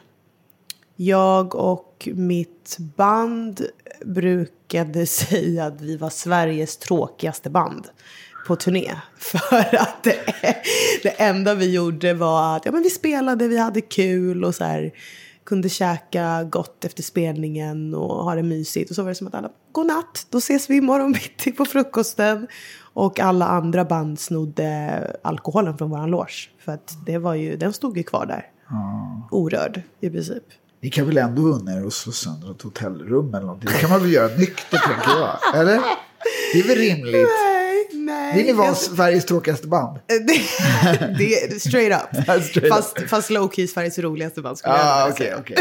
Jag 0.96 1.56
och 1.56 2.10
mitt 2.14 2.78
band 2.80 3.62
brukade 4.06 5.06
säga 5.08 5.66
att 5.66 5.82
vi 5.82 5.98
var 5.98 6.10
Sveriges 6.10 6.78
tråkigaste 6.78 7.50
band 7.50 7.88
på 8.48 8.56
turné. 8.56 8.92
För 9.18 9.76
att 9.76 10.04
det, 10.04 10.20
det 11.04 11.10
enda 11.10 11.56
vi 11.56 11.74
gjorde 11.74 12.14
var 12.14 12.56
att 12.56 12.66
ja, 12.66 12.72
men 12.72 12.84
vi 12.84 12.90
spelade, 12.90 13.48
vi 13.48 13.58
hade 13.58 13.82
kul 13.82 14.44
och 14.44 14.56
så 14.56 14.64
här, 14.64 14.92
kunde 15.44 15.70
käka 15.70 16.44
gott 16.44 16.86
efter 16.86 17.04
spelningen 17.04 17.96
och 17.96 18.24
ha 18.24 18.36
det 18.36 18.44
mysigt. 18.44 18.90
Och 18.90 18.96
så 18.96 19.04
var 19.04 19.10
det 19.10 19.16
som 19.16 19.28
att 19.28 19.36
alla, 19.36 19.50
god 19.72 19.86
natt, 19.86 20.28
då 20.30 20.38
ses 20.38 20.70
vi 20.70 20.78
imorgon 20.78 21.12
bitti 21.12 21.52
på 21.52 21.66
frukosten. 21.66 22.48
Och 22.94 23.20
alla 23.20 23.48
andra 23.48 23.86
band 23.86 24.20
snodde 24.20 25.18
alkoholen 25.22 25.78
från 25.78 25.90
våran 25.90 26.12
loge. 26.12 26.50
För 26.60 26.72
att 26.72 26.94
det 27.06 27.18
var 27.18 27.34
ju, 27.34 27.58
den 27.58 27.74
stod 27.74 27.98
ju 27.98 28.04
kvar 28.04 28.26
där. 28.26 28.50
Mm. 28.72 29.24
Orörd 29.32 29.82
i 30.00 30.10
princip. 30.10 30.44
Ni 30.84 30.90
kan 30.90 31.06
väl 31.06 31.18
ändå 31.18 31.42
unna 31.42 31.74
er 31.74 31.86
att 31.86 31.94
slå 31.94 32.12
sönder 32.12 32.52
ett 32.52 32.62
hotellrum 32.62 33.34
eller 33.34 33.46
någonting. 33.46 33.70
Det 33.74 33.78
kan 33.78 33.90
man 33.90 34.02
väl 34.02 34.14
göra 34.14 34.36
nykter 34.38 34.78
tänker 34.78 35.10
jag. 35.10 35.60
Eller? 35.62 35.82
Det 36.54 36.60
är 36.60 36.68
väl 36.68 36.78
rimligt? 36.78 37.28
Nej, 37.40 37.88
nej. 37.94 38.36
Vill 38.36 38.46
ni 38.46 38.54
vara 38.54 38.76
Sveriges 38.76 39.26
tråkigaste 39.26 39.68
band? 39.68 40.00
det, 40.08 40.18
det 41.18 41.44
är 41.44 41.60
straight 41.60 42.04
up. 42.04 42.44
straight 42.44 42.74
fast, 42.74 43.02
up. 43.02 43.10
fast 43.10 43.30
low 43.30 43.50
key 43.50 43.68
Sveriges 43.68 44.00
roligaste 44.00 44.42
band 44.42 44.58
skulle 44.58 44.74
ah, 44.74 45.00
jag 45.00 45.12
okay, 45.12 45.28
säga. 45.28 45.40
Okay. 45.40 45.58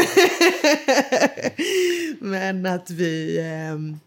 Men 2.19 2.65
att 2.65 2.89
vi... 2.89 3.39
Eh, 3.39 3.97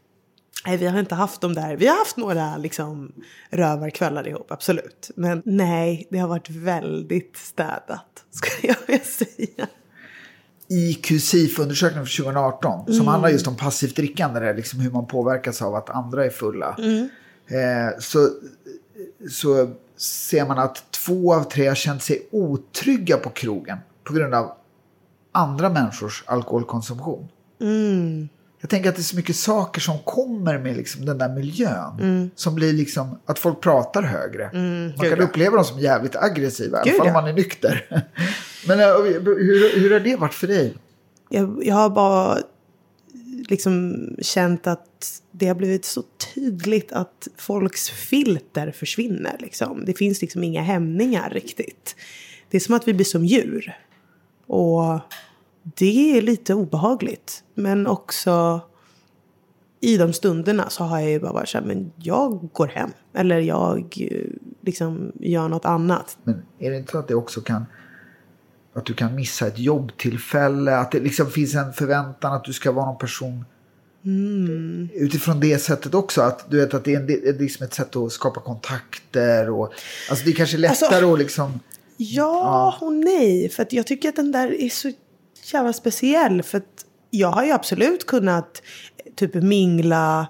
Nej, 0.66 0.76
vi 0.76 0.86
har 0.86 0.98
inte 0.98 1.14
haft 1.14 1.40
de 1.40 1.54
där. 1.54 1.76
Vi 1.76 1.86
har 1.86 1.98
haft 1.98 2.16
några 2.16 2.56
liksom, 2.56 3.12
rövarkvällar 3.50 4.28
ihop, 4.28 4.52
absolut. 4.52 5.10
Men 5.16 5.42
nej, 5.44 6.06
det 6.10 6.18
har 6.18 6.28
varit 6.28 6.50
väldigt 6.50 7.36
städat, 7.36 8.24
skulle 8.30 8.72
jag 8.72 8.76
vilja 8.86 9.04
säga. 9.04 9.66
IQ-SIF-undersökningen 10.68 12.06
för 12.06 12.22
2018 12.22 12.80
mm. 12.80 12.98
som 12.98 13.06
handlar 13.06 13.28
just 13.28 13.46
om 13.46 13.56
passivt 13.56 13.96
drickande, 13.96 14.40
där, 14.40 14.54
liksom 14.54 14.80
hur 14.80 14.90
man 14.90 15.06
påverkas 15.06 15.62
av 15.62 15.74
att 15.74 15.90
andra 15.90 16.24
är 16.24 16.30
fulla. 16.30 16.76
Mm. 16.78 17.08
Eh, 17.48 17.98
så, 17.98 18.28
så 19.30 19.70
ser 19.96 20.46
man 20.46 20.58
att 20.58 20.90
två 20.90 21.34
av 21.34 21.44
tre 21.44 21.66
har 21.68 21.74
känt 21.74 22.02
sig 22.02 22.26
otrygga 22.30 23.16
på 23.16 23.30
krogen 23.30 23.78
på 24.04 24.12
grund 24.12 24.34
av 24.34 24.52
andra 25.32 25.70
människors 25.70 26.24
alkoholkonsumtion. 26.26 27.28
Mm. 27.60 28.28
Jag 28.60 28.70
tänker 28.70 28.88
att 28.88 28.96
det 28.96 29.00
är 29.00 29.04
så 29.04 29.16
mycket 29.16 29.36
saker 29.36 29.80
som 29.80 29.98
kommer 29.98 30.58
med 30.58 30.76
liksom 30.76 31.04
den 31.04 31.18
där 31.18 31.28
miljön. 31.28 31.98
Mm. 32.00 32.30
Som 32.34 32.54
blir 32.54 32.72
liksom 32.72 33.18
att 33.26 33.38
folk 33.38 33.60
pratar 33.60 34.02
högre. 34.02 34.44
Mm, 34.44 34.92
man 34.96 35.10
kan 35.10 35.20
uppleva 35.20 35.56
dem 35.56 35.64
som 35.64 35.78
jävligt 35.78 36.16
aggressiva, 36.16 36.78
i 36.78 36.90
alla 36.90 36.98
fall 36.98 37.06
om 37.06 37.12
man 37.12 37.26
är 37.26 37.32
nykter. 37.32 37.86
Men 38.68 38.80
eh, 38.80 38.86
hur, 38.86 39.80
hur 39.80 39.92
har 39.92 40.00
det 40.00 40.16
varit 40.16 40.34
för 40.34 40.46
dig? 40.46 40.74
Jag, 41.28 41.62
jag 41.64 41.74
har 41.74 41.90
bara 41.90 42.38
liksom 43.48 43.96
känt 44.18 44.66
att 44.66 45.22
det 45.30 45.46
har 45.46 45.54
blivit 45.54 45.84
så 45.84 46.02
tydligt 46.34 46.92
att 46.92 47.28
folks 47.36 47.90
filter 47.90 48.70
försvinner. 48.70 49.36
Liksom. 49.40 49.84
Det 49.84 49.94
finns 49.94 50.20
liksom 50.20 50.44
inga 50.44 50.62
hämningar 50.62 51.30
riktigt. 51.30 51.96
Det 52.50 52.56
är 52.56 52.60
som 52.60 52.74
att 52.74 52.88
vi 52.88 52.94
blir 52.94 53.04
som 53.04 53.24
djur. 53.24 53.76
Och 54.46 55.00
det 55.62 56.18
är 56.18 56.22
lite 56.22 56.54
obehagligt. 56.54 57.44
Men 57.54 57.86
också 57.86 58.60
i 59.80 59.96
de 59.96 60.12
stunderna 60.12 60.70
så 60.70 60.84
har 60.84 61.00
jag 61.00 61.10
ju 61.10 61.20
bara 61.20 61.32
varit 61.32 61.48
så 61.48 61.58
här, 61.58 61.64
men 61.64 61.92
jag 61.96 62.48
går 62.52 62.66
hem. 62.66 62.90
Eller 63.14 63.38
jag 63.38 63.96
eh, 64.10 64.30
liksom 64.60 65.12
gör 65.20 65.48
något 65.48 65.64
annat. 65.64 66.18
Men 66.24 66.42
är 66.58 66.70
det 66.70 66.76
inte 66.76 66.92
så 66.92 66.98
att 66.98 67.08
det 67.08 67.14
också 67.14 67.40
kan 67.40 67.66
att 68.76 68.86
du 68.86 68.94
kan 68.94 69.14
missa 69.14 69.46
ett 69.46 69.58
jobbtillfälle, 69.58 70.76
att 70.76 70.92
det 70.92 71.00
liksom 71.00 71.30
finns 71.30 71.54
en 71.54 71.72
förväntan 71.72 72.32
att 72.32 72.44
du 72.44 72.52
ska 72.52 72.72
vara 72.72 72.86
någon 72.86 72.98
person 72.98 73.44
mm. 74.04 74.88
utifrån 74.94 75.40
det 75.40 75.58
sättet 75.58 75.94
också. 75.94 76.22
Att 76.22 76.50
du 76.50 76.60
vet 76.60 76.74
att 76.74 76.84
det 76.84 76.94
är, 76.94 77.00
en, 77.00 77.06
det 77.06 77.28
är 77.28 77.32
liksom 77.32 77.66
ett 77.66 77.74
sätt 77.74 77.96
att 77.96 78.12
skapa 78.12 78.40
kontakter 78.40 79.50
och 79.50 79.72
alltså 80.10 80.24
det 80.24 80.30
är 80.30 80.34
kanske 80.34 80.56
lättare 80.56 80.94
alltså, 80.94 81.12
att 81.12 81.18
liksom. 81.18 81.60
Ja, 81.96 82.76
ja 82.80 82.86
och 82.86 82.92
nej, 82.92 83.48
för 83.48 83.62
att 83.62 83.72
jag 83.72 83.86
tycker 83.86 84.08
att 84.08 84.16
den 84.16 84.32
där 84.32 84.60
är 84.60 84.68
så 84.68 84.92
jävla 85.52 85.72
speciell. 85.72 86.42
För 86.42 86.58
att 86.58 86.84
jag 87.10 87.28
har 87.28 87.44
ju 87.44 87.52
absolut 87.52 88.06
kunnat 88.06 88.62
typ 89.16 89.34
mingla 89.34 90.20
eh, 90.20 90.26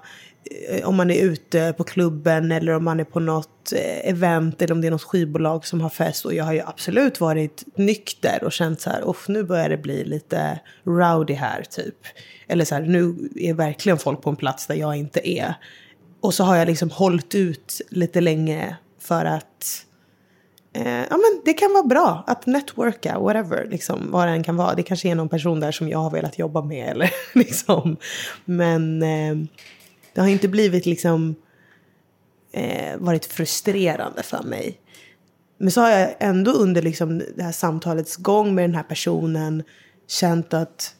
Eh, 0.69 0.87
om 0.87 0.95
man 0.95 1.11
är 1.11 1.23
ute 1.23 1.73
på 1.77 1.83
klubben 1.83 2.51
eller 2.51 2.73
om 2.73 2.83
man 2.83 2.99
är 2.99 3.03
på 3.03 3.19
något 3.19 3.73
eh, 3.75 4.09
event 4.09 4.61
eller 4.61 4.73
om 4.75 4.81
det 4.81 4.87
är 4.87 4.91
något 4.91 5.03
skivbolag 5.03 5.65
som 5.65 5.81
har 5.81 5.89
fest. 5.89 6.25
Och 6.25 6.33
jag 6.33 6.45
har 6.45 6.53
ju 6.53 6.61
absolut 6.65 7.19
varit 7.19 7.63
nykter 7.75 8.43
och 8.43 8.51
känt 8.51 8.81
så 8.81 8.89
här, 8.89 9.15
nu 9.27 9.43
börjar 9.43 9.69
det 9.69 9.77
bli 9.77 10.05
lite 10.05 10.59
rowdy 10.83 11.33
här 11.33 11.63
typ. 11.63 11.95
Eller 12.47 12.65
så 12.65 12.75
här, 12.75 12.81
nu 12.81 13.29
är 13.35 13.53
verkligen 13.53 13.97
folk 13.97 14.21
på 14.21 14.29
en 14.29 14.35
plats 14.35 14.67
där 14.67 14.75
jag 14.75 14.95
inte 14.95 15.29
är. 15.29 15.53
och 16.21 16.33
så 16.33 16.43
har 16.43 16.55
jag 16.55 16.67
liksom 16.67 16.89
hållit 16.89 17.35
ut 17.35 17.81
lite 17.89 18.21
länge 18.21 18.77
för 18.99 19.25
att 19.25 19.85
eh, 20.73 21.01
ja, 21.09 21.17
men 21.17 21.41
det 21.45 21.53
kan 21.53 21.73
vara 21.73 21.83
bra 21.83 22.23
att 22.27 22.45
networka, 22.45 23.19
whatever, 23.19 23.67
liksom, 23.71 24.11
vad 24.11 24.27
det 24.27 24.31
än 24.31 24.43
kan 24.43 24.57
vara. 24.57 24.75
Det 24.75 24.83
kanske 24.83 25.09
är 25.09 25.15
någon 25.15 25.29
person 25.29 25.59
där 25.59 25.71
som 25.71 25.89
jag 25.89 25.99
har 25.99 26.11
velat 26.11 26.39
jobba 26.39 26.61
med. 26.61 26.89
Eller, 26.89 27.11
liksom. 27.33 27.97
Men 28.45 29.03
eh, 29.03 29.47
det 30.17 30.21
har 30.21 30.29
inte 30.29 30.47
blivit 30.47 30.85
liksom 30.85 31.35
eh, 32.51 32.97
varit 32.97 33.25
frustrerande 33.25 34.23
för 34.23 34.43
mig. 34.43 34.79
Men 35.57 35.71
så 35.71 35.81
har 35.81 35.89
jag 35.89 36.15
ändå 36.19 36.51
under 36.51 36.81
liksom 36.81 37.21
det 37.35 37.43
här 37.43 37.51
samtalets 37.51 38.15
gång 38.15 38.55
med 38.55 38.63
den 38.63 38.75
här 38.75 38.83
personen 38.83 39.63
känt 40.07 40.53
att 40.53 40.95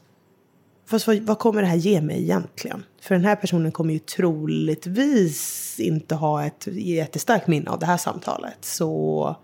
fast 0.86 1.08
vad, 1.08 1.18
vad, 1.18 1.40
kommer 1.40 1.62
det 1.62 1.68
här 1.68 1.76
ge 1.76 2.02
mig 2.02 2.22
egentligen? 2.22 2.84
För 3.02 3.16
den 3.16 3.26
här 3.26 3.36
personen 3.36 3.72
kommer 3.72 3.94
ju 3.94 4.00
troligtvis 4.00 5.76
inte 5.80 6.16
ha 6.16 6.46
ett 6.46 6.68
jättestarkt 6.72 7.48
minne 7.48 7.70
av 7.72 7.80
det 7.80 7.86
här 7.86 7.98
samtalet. 7.98 8.58
Så 8.62 9.36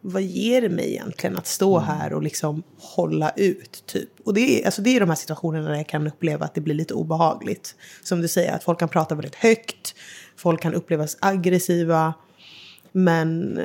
vad 0.00 0.22
ger 0.22 0.62
det 0.62 0.68
mig 0.68 0.90
egentligen 0.90 1.36
att 1.36 1.46
stå 1.46 1.78
mm. 1.78 1.88
här 1.88 2.12
och 2.12 2.22
liksom 2.22 2.62
hålla 2.78 3.30
ut? 3.30 3.86
typ? 3.86 4.08
Och 4.24 4.34
det 4.34 4.40
är, 4.40 4.66
alltså 4.66 4.82
det 4.82 4.96
är 4.96 5.00
de 5.00 5.08
här 5.08 5.16
situationerna 5.16 5.68
där 5.68 5.76
jag 5.76 5.88
kan 5.88 6.06
uppleva 6.06 6.44
att 6.44 6.54
det 6.54 6.60
blir 6.60 6.74
lite 6.74 6.94
obehagligt. 6.94 7.74
Som 8.02 8.20
du 8.20 8.28
säger, 8.28 8.52
att 8.52 8.64
folk 8.64 8.78
kan 8.78 8.88
prata 8.88 9.14
väldigt 9.14 9.34
högt. 9.34 9.94
Folk 10.36 10.60
kan 10.60 10.74
upplevas 10.74 11.16
aggressiva. 11.20 12.14
Men 12.92 13.60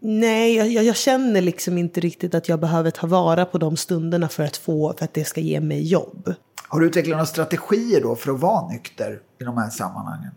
Nej, 0.00 0.54
jag, 0.54 0.84
jag, 0.84 0.96
känner 0.96 1.40
liksom 1.40 1.78
inte 1.78 2.00
riktigt 2.00 2.34
att 2.34 2.48
jag 2.48 2.60
behöver 2.60 2.90
ta 2.90 3.06
vara 3.06 3.44
på 3.44 3.58
de 3.58 3.76
stunderna 3.76 4.28
för 4.28 4.42
att, 4.42 4.56
få, 4.56 4.94
för 4.98 5.04
att 5.04 5.14
det 5.14 5.24
ska 5.24 5.40
ge 5.40 5.60
mig 5.60 5.82
jobb. 5.86 6.34
Har 6.68 6.80
du 6.80 6.86
utvecklat 6.86 7.12
några 7.12 7.26
strategier 7.26 8.00
då 8.00 8.16
för 8.16 8.32
att 8.32 8.40
vara 8.40 8.68
nykter 8.68 9.20
i 9.40 9.44
de 9.44 9.58
här 9.58 9.70
sammanhangen? 9.70 10.30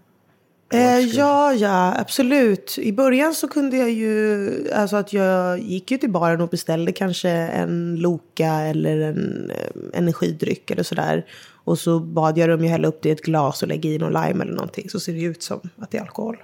Eh, 0.72 1.00
ja, 1.00 1.54
ja, 1.54 1.96
absolut. 1.98 2.78
I 2.78 2.94
början 2.94 3.34
så 3.34 3.48
kunde 3.48 3.78
jag 3.78 3.92
ju, 3.92 4.72
alltså 4.72 4.96
att 4.96 5.14
jag 5.14 5.60
gick 5.60 5.92
ju 5.92 5.98
till 5.98 6.12
baren 6.12 6.42
och 6.42 6.50
beställde 6.50 6.92
kanske 6.92 7.30
en 7.30 7.96
Loka 7.96 8.52
eller 8.52 9.00
en 9.00 9.52
eh, 9.52 10.00
energidryck 10.00 10.72
eller 10.72 10.84
sådär. 10.84 11.26
Och 11.64 11.80
så 11.80 12.00
bad 12.00 12.38
jag 12.38 12.50
dem 12.50 12.64
ju 12.64 12.68
hälla 12.68 12.88
upp 12.88 13.02
det 13.02 13.10
i 13.10 13.12
ett 13.12 13.22
glas 13.22 13.62
och 13.62 13.68
lägga 13.68 13.90
i 13.90 13.98
någon 13.98 14.14
lime 14.14 14.44
eller 14.44 14.54
någonting. 14.54 14.90
Så 14.90 15.00
ser 15.00 15.14
det 15.14 15.22
ut 15.22 15.44
som 15.44 15.60
att 15.78 15.92
det 15.92 15.98
är 15.98 16.02
alkohol. 16.02 16.38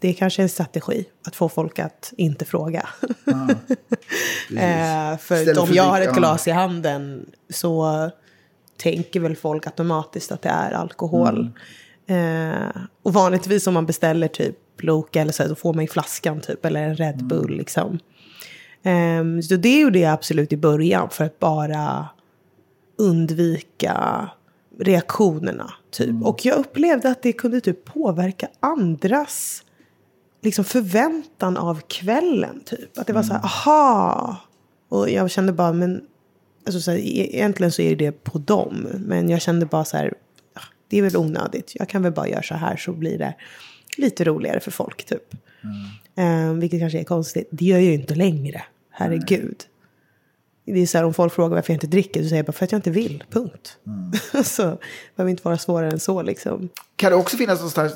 Det 0.00 0.08
är 0.08 0.12
kanske 0.12 0.42
en 0.42 0.48
strategi 0.48 1.04
att 1.26 1.36
få 1.36 1.48
folk 1.48 1.78
att 1.78 2.12
inte 2.16 2.44
fråga. 2.44 2.88
Ah, 3.26 5.12
eh, 5.12 5.18
för 5.18 5.58
om 5.58 5.68
jag 5.72 5.84
har 5.84 6.00
ett 6.00 6.14
glas 6.14 6.48
i 6.48 6.50
handen 6.50 7.26
så 7.50 8.10
tänker 8.76 9.20
väl 9.20 9.36
folk 9.36 9.66
automatiskt 9.66 10.32
att 10.32 10.42
det 10.42 10.48
är 10.48 10.72
alkohol. 10.72 11.40
Mm. 11.40 11.52
Eh, 12.06 12.82
och 13.02 13.12
vanligtvis 13.12 13.66
om 13.66 13.74
man 13.74 13.86
beställer 13.86 14.28
typ 14.28 14.56
Loka 14.78 15.20
eller 15.20 15.32
så, 15.32 15.48
så 15.48 15.54
får 15.54 15.74
man 15.74 15.84
ju 15.84 15.88
flaskan 15.88 16.40
typ 16.40 16.64
eller 16.64 16.82
en 16.82 16.96
Red 16.96 17.24
Bull 17.24 17.44
mm. 17.44 17.58
liksom. 17.58 17.98
Eh, 18.82 19.40
så 19.48 19.56
det 19.56 19.80
gjorde 19.80 19.98
jag 19.98 20.12
absolut 20.12 20.52
i 20.52 20.56
början 20.56 21.10
för 21.10 21.24
att 21.24 21.38
bara 21.38 22.08
undvika 22.98 24.28
reaktionerna. 24.78 25.72
Typ. 25.90 26.08
Mm. 26.08 26.22
Och 26.22 26.44
jag 26.44 26.58
upplevde 26.58 27.10
att 27.10 27.22
det 27.22 27.32
kunde 27.32 27.60
typ 27.60 27.84
påverka 27.84 28.48
andras 28.60 29.64
liksom 30.42 30.64
förväntan 30.64 31.56
av 31.56 31.80
kvällen. 31.80 32.60
Typ. 32.64 32.98
Att 32.98 33.06
det 33.06 33.12
var 33.12 33.22
så 33.22 33.32
här, 33.32 33.40
mm. 33.40 33.44
aha. 33.44 34.36
Och 34.88 35.10
jag 35.10 35.30
kände 35.30 35.52
bara, 35.52 35.72
men 35.72 36.00
alltså 36.66 36.80
så 36.80 36.90
här, 36.90 36.98
e-, 36.98 37.36
egentligen 37.36 37.72
så 37.72 37.82
är 37.82 37.96
det 37.96 38.12
på 38.12 38.38
dem. 38.38 38.86
Men 38.98 39.28
jag 39.28 39.42
kände 39.42 39.66
bara 39.66 39.84
så 39.84 39.96
här, 39.96 40.14
det 40.88 40.98
är 40.98 41.02
väl 41.02 41.16
onödigt. 41.16 41.72
Jag 41.74 41.88
kan 41.88 42.02
väl 42.02 42.12
bara 42.12 42.28
göra 42.28 42.42
så 42.42 42.54
här 42.54 42.76
så 42.76 42.92
blir 42.92 43.18
det 43.18 43.34
lite 43.96 44.24
roligare 44.24 44.60
för 44.60 44.70
folk 44.70 45.04
typ. 45.04 45.34
Mm. 46.14 46.50
Um, 46.50 46.60
vilket 46.60 46.80
kanske 46.80 47.00
är 47.00 47.04
konstigt. 47.04 47.48
Det 47.50 47.64
gör 47.64 47.76
jag 47.76 47.84
ju 47.84 47.94
inte 47.94 48.14
längre. 48.14 48.62
Herregud. 48.90 49.64
Det 50.66 50.82
är 50.82 50.86
så 50.86 50.98
här, 50.98 51.04
om 51.04 51.14
folk 51.14 51.32
frågar 51.32 51.54
varför 51.54 51.72
jag 51.72 51.76
inte 51.76 51.86
dricker 51.86 52.22
så 52.22 52.28
säger 52.28 52.36
jag 52.36 52.46
bara 52.46 52.52
för 52.52 52.64
att 52.64 52.72
jag 52.72 52.78
inte 52.78 52.90
vill, 52.90 53.24
punkt. 53.30 53.78
Mm. 53.86 54.44
så 54.44 54.62
det 54.62 54.78
behöver 55.16 55.30
inte 55.30 55.42
vara 55.44 55.58
svårare 55.58 55.90
än 55.90 56.00
så 56.00 56.22
liksom. 56.22 56.68
Kan 56.96 57.10
det 57.10 57.16
också 57.16 57.36
finnas 57.36 57.58
någonstans 57.58 57.92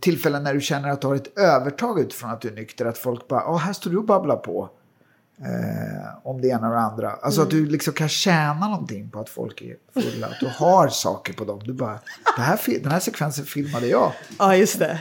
tillfällen 0.00 0.42
när 0.42 0.54
du 0.54 0.60
känner 0.60 0.88
att 0.88 1.00
du 1.00 1.06
har 1.06 1.14
ett 1.14 1.38
övertag 1.38 2.00
utifrån 2.00 2.30
att 2.30 2.40
du 2.40 2.48
är 2.48 2.52
nykter? 2.52 2.84
Att 2.84 2.98
folk 2.98 3.28
bara, 3.28 3.40
ja 3.40 3.56
här 3.56 3.72
står 3.72 3.90
du 3.90 3.96
och 3.96 4.04
babblar 4.04 4.36
på. 4.36 4.70
Eh, 5.44 6.18
om 6.22 6.40
det 6.40 6.48
ena 6.48 6.68
och 6.68 6.74
det 6.74 6.80
andra. 6.80 7.10
Alltså 7.10 7.40
mm. 7.40 7.46
att 7.46 7.50
du 7.50 7.66
liksom 7.66 7.94
kan 7.94 8.08
tjäna 8.08 8.68
någonting 8.68 9.10
på 9.10 9.20
att 9.20 9.28
folk 9.28 9.62
är 9.62 9.76
fulla. 10.00 10.26
Att 10.26 10.40
du 10.40 10.46
har 10.46 10.88
saker 10.88 11.32
på 11.32 11.44
dem. 11.44 11.60
Du 11.64 11.72
bara, 11.72 11.98
det 12.36 12.42
här, 12.42 12.80
den 12.80 12.92
här 12.92 13.00
sekvensen 13.00 13.44
filmade 13.44 13.86
jag. 13.86 14.12
Ja, 14.38 14.56
just 14.56 14.78
det. 14.78 15.00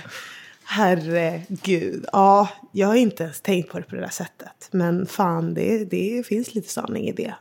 Herregud. 0.63 2.05
Ja, 2.11 2.49
jag 2.71 2.87
har 2.87 2.95
inte 2.95 3.23
ens 3.23 3.41
tänkt 3.41 3.71
på 3.71 3.79
det 3.79 3.85
på 3.85 3.95
det 3.95 4.01
där 4.01 4.09
sättet. 4.09 4.69
Men 4.71 5.05
fan, 5.05 5.53
det, 5.53 5.85
det 5.85 6.27
finns 6.27 6.55
lite 6.55 6.69
sanning 6.69 7.07
i 7.07 7.11
det. 7.11 7.33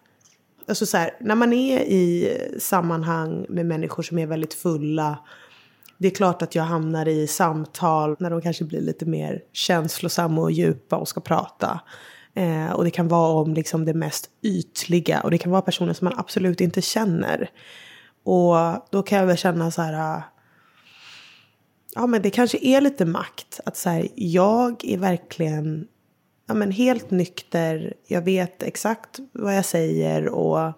Alltså 0.69 0.87
så 0.87 0.97
här, 0.97 1.11
när 1.21 1.35
man 1.35 1.53
är 1.53 1.81
i 1.81 2.37
sammanhang 2.61 3.47
med 3.49 3.67
människor 3.67 4.03
som 4.03 4.19
är 4.19 4.27
väldigt 4.27 4.55
fulla. 4.55 5.19
Det 5.99 6.07
är 6.09 6.15
klart 6.15 6.43
att 6.43 6.55
jag 6.55 6.63
hamnar 6.63 7.09
i 7.09 7.27
samtal 7.27 8.17
när 8.19 8.31
de 8.31 8.43
kanske 8.43 8.65
blir 8.65 8.81
lite 8.81 9.07
mer 9.07 9.43
känslosamma 9.53 10.41
och 10.41 10.53
djupa 10.53 10.97
och 10.97 11.09
ska 11.09 11.21
prata. 11.21 11.81
Eh, 12.35 12.73
och 12.73 12.85
det 12.85 12.91
kan 12.91 13.09
vara 13.09 13.33
om 13.43 13.55
liksom 13.55 13.85
det 13.85 13.95
mest 13.95 14.31
ytliga. 14.43 15.21
Och 15.21 15.31
det 15.31 15.39
kan 15.39 15.53
vara 15.53 15.63
personer 15.63 15.93
som 15.93 16.05
man 16.05 16.19
absolut 16.19 16.61
inte 16.61 16.83
känner. 16.83 17.51
Och 18.25 18.57
då 18.91 19.03
kan 19.03 19.19
jag 19.19 19.27
väl 19.27 19.37
känna 19.37 19.71
så 19.71 19.83
här 19.83 20.23
ja 21.95 22.07
men 22.07 22.23
det 22.23 22.31
kanske 22.31 22.59
är 22.63 22.81
lite 22.81 23.05
makt. 23.05 23.61
Att 23.65 23.77
säga 23.77 24.09
jag 24.15 24.85
är 24.85 24.99
verkligen 24.99 25.89
ja, 26.47 26.55
men 26.55 26.71
helt 26.71 27.11
nykter. 27.11 27.95
Jag 28.07 28.23
vet 28.23 28.63
exakt 28.63 29.19
vad 29.33 29.57
jag 29.57 29.65
säger. 29.65 30.29
och 30.29 30.73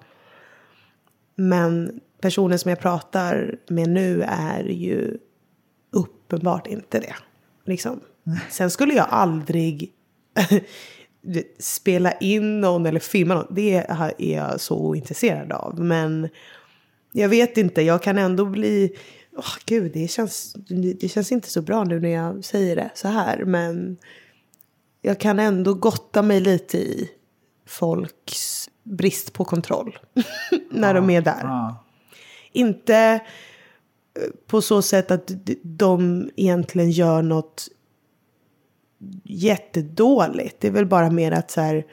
Men 1.36 2.00
personen 2.20 2.58
som 2.58 2.68
jag 2.68 2.80
pratar 2.80 3.58
med 3.68 3.88
nu 3.88 4.22
är 4.28 4.64
ju 4.64 5.18
uppenbart 5.92 6.66
inte 6.66 7.00
det. 7.00 7.14
Liksom. 7.64 8.00
Sen 8.50 8.70
skulle 8.70 8.94
jag 8.94 9.06
aldrig 9.10 9.92
spela 11.58 12.12
in 12.12 12.60
någon 12.60 12.86
eller 12.86 13.00
filma 13.00 13.34
någon. 13.34 13.54
Det 13.54 13.74
är 13.74 14.14
jag 14.18 14.60
så 14.60 14.76
ointresserad 14.76 15.52
av. 15.52 15.80
Men 15.80 16.28
jag 17.12 17.28
vet 17.28 17.56
inte, 17.56 17.82
jag 17.82 18.02
kan 18.02 18.18
ändå 18.18 18.44
bli 18.44 18.96
oh, 19.36 19.54
gud, 19.66 19.92
det 19.92 20.08
känns, 20.08 20.56
det 21.00 21.08
känns 21.08 21.32
inte 21.32 21.50
så 21.50 21.62
bra 21.62 21.84
nu 21.84 22.00
när 22.00 22.08
jag 22.08 22.44
säger 22.44 22.76
det 22.76 22.90
så 22.94 23.08
här. 23.08 23.44
Men 23.44 23.96
jag 25.02 25.20
kan 25.20 25.38
ändå 25.38 25.74
gotta 25.74 26.22
mig 26.22 26.40
lite 26.40 26.78
i 26.78 27.10
folks 27.66 28.70
brist 28.82 29.32
på 29.32 29.44
kontroll. 29.44 29.98
när 30.70 30.88
ja, 30.88 31.00
de 31.00 31.10
är 31.10 31.20
där. 31.20 31.40
Ja. 31.42 31.84
Inte 32.52 32.96
eh, 32.96 33.20
på 34.46 34.62
så 34.62 34.82
sätt 34.82 35.10
att 35.10 35.30
de 35.62 36.30
egentligen 36.36 36.90
gör 36.90 37.22
något 37.22 37.68
jättedåligt. 39.24 40.56
Det 40.60 40.66
är 40.66 40.72
väl 40.72 40.86
bara 40.86 41.10
mer 41.10 41.32
att 41.32 41.50
så 41.50 41.60
här. 41.60 41.84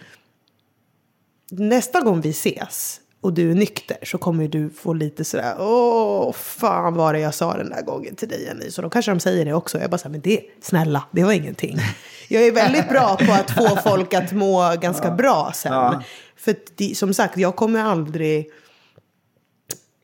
Nästa 1.52 2.02
gång 2.02 2.22
vi 2.22 2.30
ses 2.30 3.02
och 3.22 3.34
du 3.34 3.52
är 3.52 3.56
nykter 3.56 3.98
så 4.04 4.17
kommer 4.17 4.48
du 4.48 4.69
få 4.69 4.93
lite 4.93 5.26
sådär, 5.26 5.56
åh, 5.60 6.34
fan 6.34 6.93
var 6.93 7.13
det 7.13 7.19
jag 7.19 7.34
sa 7.34 7.58
den 7.58 7.69
där 7.69 7.82
gången 7.82 8.15
till 8.15 8.28
dig 8.28 8.43
Jenny. 8.43 8.72
Så 8.72 8.82
då 8.82 8.89
kanske 8.89 9.12
de 9.12 9.19
säger 9.19 9.45
det 9.45 9.54
också. 9.54 9.80
Jag 9.80 9.89
bara 9.89 9.98
säger, 9.98 10.12
men 10.12 10.22
det, 10.22 10.41
snälla, 10.62 11.04
det 11.12 11.24
var 11.24 11.32
ingenting. 11.32 11.78
Jag 12.32 12.48
är 12.48 12.52
väldigt 12.52 12.89
bra 12.89 13.17
på 13.17 13.34
att 13.34 13.52
få 13.52 13.89
folk 13.89 14.13
att 14.13 14.32
må 14.32 14.76
ganska 14.82 15.12
bra 15.12 15.52
sen. 15.56 15.95
För 16.36 16.56
det, 16.76 16.98
som 16.98 17.13
sagt, 17.13 17.38
jag 17.38 17.56
kommer 17.56 17.80
aldrig... 17.80 18.52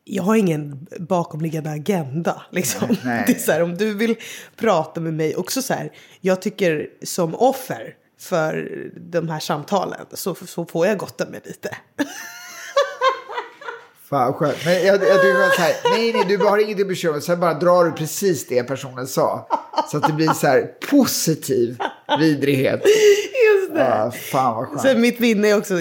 Jag 0.08 0.22
har 0.22 0.36
ingen 0.36 0.86
bakomliggande 1.00 1.70
agenda. 1.70 2.42
Liksom. 2.50 2.88
Nej, 2.88 2.98
nej. 3.04 3.24
Det 3.26 3.32
är 3.32 3.38
så 3.38 3.52
här, 3.52 3.62
om 3.62 3.76
du 3.76 3.94
vill 3.94 4.16
prata 4.56 5.00
med 5.00 5.14
mig, 5.14 5.36
också 5.36 5.62
så 5.62 5.74
här, 5.74 5.92
jag 6.20 6.42
tycker 6.42 6.88
som 7.02 7.34
offer 7.34 7.94
för 8.20 8.68
de 8.96 9.28
här 9.28 9.40
samtalen 9.40 10.06
så, 10.12 10.34
så 10.34 10.64
får 10.64 10.86
jag 10.86 10.98
gotta 10.98 11.26
mig 11.26 11.40
lite. 11.44 11.76
Fan 14.08 14.32
skönt. 14.32 14.64
Men 14.64 14.74
jag, 14.74 14.94
jag 14.94 15.22
tycker 15.22 15.56
så 15.56 15.62
här, 15.62 15.74
nej, 15.84 16.12
nej, 16.12 16.24
du 16.28 16.36
har 16.38 16.58
inget 16.58 16.80
att 16.80 17.12
dig 17.12 17.22
Sen 17.22 17.40
bara 17.40 17.54
drar 17.54 17.84
du 17.84 17.92
precis 17.92 18.46
det 18.46 18.62
personen 18.62 19.06
sa. 19.06 19.48
Så 19.90 19.96
att 19.96 20.06
det 20.06 20.12
blir 20.12 20.28
så 20.28 20.46
här 20.46 20.66
positiv 20.90 21.78
vidrighet. 22.18 22.82
Just 23.54 23.74
det. 23.74 23.80
Ja, 23.80 24.10
fan 24.10 24.56
vad 24.56 24.66
skönt. 24.66 24.82
Sen 24.82 25.00
mitt 25.00 25.18
minne 25.18 25.48
är 25.48 25.58
också 25.58 25.74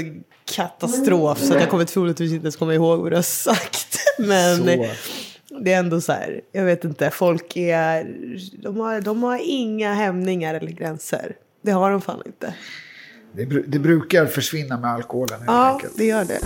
katastrof. 0.45 1.39
Så 1.39 1.53
att 1.53 1.59
jag 1.59 1.69
kommer 1.69 1.85
troligtvis 1.85 2.31
inte 2.31 2.43
ens 2.43 2.55
komma 2.55 2.73
ihåg 2.73 2.99
vad 2.99 3.11
du 3.11 3.15
har 3.15 3.23
sagt. 3.23 3.97
Men 4.19 4.57
så. 4.57 4.87
det 5.59 5.73
är 5.73 5.79
ändå 5.79 6.01
så 6.01 6.11
här, 6.11 6.41
jag 6.51 6.65
vet 6.65 6.83
inte, 6.83 7.09
folk 7.09 7.57
är, 7.57 8.15
de 8.63 8.77
har, 8.77 9.01
de 9.01 9.23
har 9.23 9.39
inga 9.43 9.93
hämningar 9.93 10.53
eller 10.53 10.71
gränser. 10.71 11.35
Det 11.61 11.71
har 11.71 11.91
de 11.91 12.01
fan 12.01 12.21
inte. 12.25 12.53
Det, 13.31 13.45
det 13.45 13.79
brukar 13.79 14.25
försvinna 14.25 14.79
med 14.79 14.91
alkoholen 14.91 15.39
helt 15.39 15.47
ja, 15.47 15.73
enkelt. 15.73 15.93
Ja, 15.95 15.97
det 15.97 16.05
gör 16.05 16.25
det. 16.25 16.39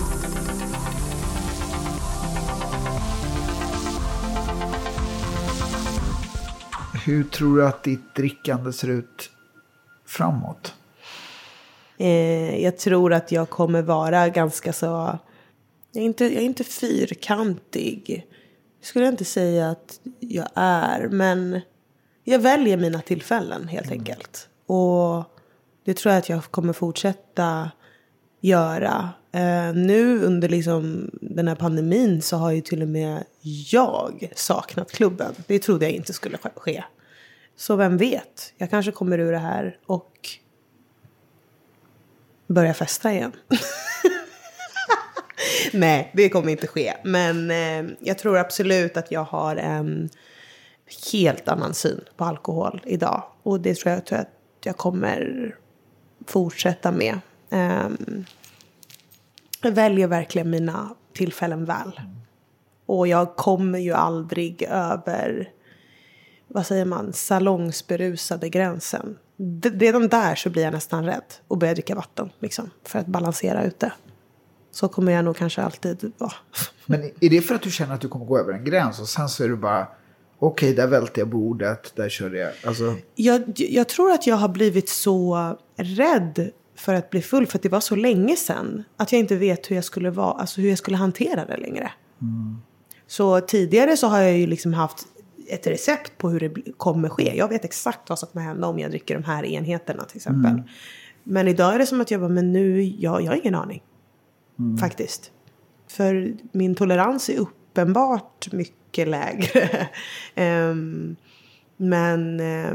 Hur 7.04 7.24
tror 7.24 7.56
du 7.56 7.66
att 7.66 7.82
ditt 7.82 8.14
drickande 8.14 8.72
ser 8.72 8.88
ut 8.88 9.30
framåt? 10.06 10.74
Eh, 12.00 12.62
jag 12.62 12.78
tror 12.78 13.12
att 13.12 13.32
jag 13.32 13.50
kommer 13.50 13.82
vara 13.82 14.28
ganska 14.28 14.72
så... 14.72 15.18
Jag 15.92 16.02
är 16.02 16.06
inte, 16.06 16.24
jag 16.24 16.42
är 16.42 16.46
inte 16.46 16.64
fyrkantig. 16.64 18.26
Skulle 18.82 19.04
jag 19.04 19.12
inte 19.12 19.24
säga 19.24 19.70
att 19.70 20.00
jag 20.20 20.48
är. 20.54 21.08
Men 21.08 21.60
jag 22.24 22.38
väljer 22.38 22.76
mina 22.76 23.00
tillfällen 23.00 23.68
helt 23.68 23.86
mm. 23.86 23.98
enkelt. 23.98 24.48
Och 24.66 25.24
det 25.84 25.94
tror 25.94 26.12
jag 26.12 26.18
att 26.18 26.28
jag 26.28 26.44
kommer 26.44 26.72
fortsätta 26.72 27.70
göra. 28.40 29.10
Eh, 29.32 29.74
nu 29.74 30.24
under 30.24 30.48
liksom 30.48 31.10
den 31.12 31.48
här 31.48 31.54
pandemin 31.54 32.22
så 32.22 32.36
har 32.36 32.50
ju 32.50 32.60
till 32.60 32.82
och 32.82 32.88
med 32.88 33.24
jag 33.70 34.32
saknat 34.36 34.92
klubben. 34.92 35.34
Det 35.46 35.58
trodde 35.58 35.84
jag 35.84 35.92
inte 35.92 36.12
skulle 36.12 36.38
ske. 36.38 36.84
Så 37.56 37.76
vem 37.76 37.96
vet, 37.96 38.52
jag 38.58 38.70
kanske 38.70 38.92
kommer 38.92 39.18
ur 39.18 39.32
det 39.32 39.38
här 39.38 39.76
och 39.86 40.39
börja 42.54 42.74
festa 42.74 43.12
igen. 43.12 43.32
Nej, 45.72 46.10
det 46.14 46.28
kommer 46.28 46.52
inte 46.52 46.66
ske. 46.66 46.94
Men 47.04 47.50
eh, 47.50 47.92
jag 48.00 48.18
tror 48.18 48.38
absolut 48.38 48.96
att 48.96 49.10
jag 49.10 49.24
har 49.24 49.56
en 49.56 50.10
helt 51.12 51.48
annan 51.48 51.74
syn 51.74 52.00
på 52.16 52.24
alkohol 52.24 52.82
idag. 52.84 53.22
Och 53.42 53.60
det 53.60 53.74
tror 53.74 53.94
jag, 53.94 54.06
tror 54.06 54.18
jag 54.18 54.26
att 54.26 54.66
jag 54.66 54.76
kommer 54.76 55.54
fortsätta 56.26 56.92
med. 56.92 57.18
Eh, 57.50 57.88
jag 59.62 59.72
väljer 59.72 60.06
verkligen 60.06 60.50
mina 60.50 60.94
tillfällen 61.12 61.64
väl. 61.64 62.00
Och 62.86 63.08
jag 63.08 63.36
kommer 63.36 63.78
ju 63.78 63.92
aldrig 63.92 64.62
över, 64.62 65.50
vad 66.48 66.66
säger 66.66 66.84
man, 66.84 67.12
salongsberusade 67.12 68.48
gränsen. 68.48 69.18
Redan 69.62 70.08
där 70.08 70.34
så 70.34 70.50
blir 70.50 70.62
jag 70.62 70.72
nästan 70.72 71.04
rädd 71.04 71.24
och 71.48 71.58
börjar 71.58 71.74
dricka 71.74 71.94
vatten. 71.94 72.30
Liksom, 72.40 72.70
för 72.84 72.98
att 72.98 73.06
balansera 73.06 73.64
ut 73.64 73.80
det. 73.80 73.92
Så 74.72 74.88
kommer 74.88 75.12
jag 75.12 75.24
nog 75.24 75.36
kanske 75.36 75.62
alltid 75.62 76.12
vara. 76.18 76.32
Men 76.86 77.02
är 77.20 77.30
det 77.30 77.40
för 77.40 77.54
att 77.54 77.62
du 77.62 77.70
känner 77.70 77.94
att 77.94 78.00
du 78.00 78.08
kommer 78.08 78.26
gå 78.26 78.38
över 78.38 78.52
en 78.52 78.64
gräns 78.64 79.00
och 79.00 79.08
sen 79.08 79.28
så 79.28 79.44
är 79.44 79.48
du 79.48 79.56
bara 79.56 79.86
okej, 80.38 80.74
där 80.74 80.86
välte 80.86 81.20
jag 81.20 81.28
bordet, 81.28 81.92
där 81.96 82.08
körde 82.08 82.38
jag. 82.38 82.52
Alltså... 82.64 82.96
Jag, 83.14 83.42
jag 83.56 83.88
tror 83.88 84.12
att 84.12 84.26
jag 84.26 84.36
har 84.36 84.48
blivit 84.48 84.88
så 84.88 85.56
rädd 85.76 86.50
för 86.76 86.94
att 86.94 87.10
bli 87.10 87.22
full 87.22 87.46
för 87.46 87.58
att 87.58 87.62
det 87.62 87.68
var 87.68 87.80
så 87.80 87.96
länge 87.96 88.36
sedan. 88.36 88.84
Att 88.96 89.12
jag 89.12 89.18
inte 89.18 89.36
vet 89.36 89.70
hur 89.70 89.76
jag 89.76 89.84
skulle, 89.84 90.10
vara, 90.10 90.32
alltså 90.32 90.60
hur 90.60 90.68
jag 90.68 90.78
skulle 90.78 90.96
hantera 90.96 91.44
det 91.44 91.56
längre. 91.56 91.92
Mm. 92.22 92.58
Så 93.06 93.40
tidigare 93.40 93.96
så 93.96 94.06
har 94.06 94.20
jag 94.20 94.38
ju 94.38 94.46
liksom 94.46 94.74
haft 94.74 95.06
ett 95.54 95.66
recept 95.66 96.18
på 96.18 96.28
hur 96.28 96.40
det 96.40 96.72
kommer 96.76 97.08
ske. 97.08 97.36
Jag 97.36 97.48
vet 97.48 97.64
exakt 97.64 98.08
vad 98.08 98.18
som 98.18 98.28
kommer 98.28 98.46
hända 98.46 98.66
om 98.66 98.78
jag 98.78 98.90
dricker 98.90 99.14
de 99.14 99.24
här 99.24 99.44
enheterna 99.44 100.04
till 100.04 100.16
exempel. 100.16 100.52
Mm. 100.52 100.64
Men 101.24 101.48
idag 101.48 101.74
är 101.74 101.78
det 101.78 101.86
som 101.86 102.00
att 102.00 102.10
jag 102.10 102.20
bara, 102.20 102.30
men 102.30 102.52
nu, 102.52 102.82
jag, 102.82 103.22
jag 103.22 103.30
har 103.30 103.36
ingen 103.36 103.54
aning. 103.54 103.82
Mm. 104.58 104.78
Faktiskt. 104.78 105.30
För 105.88 106.34
min 106.52 106.74
tolerans 106.74 107.28
är 107.28 107.38
uppenbart 107.38 108.52
mycket 108.52 109.08
lägre. 109.08 109.88
um, 110.36 111.16
Men 111.82 112.40
eh, 112.40 112.72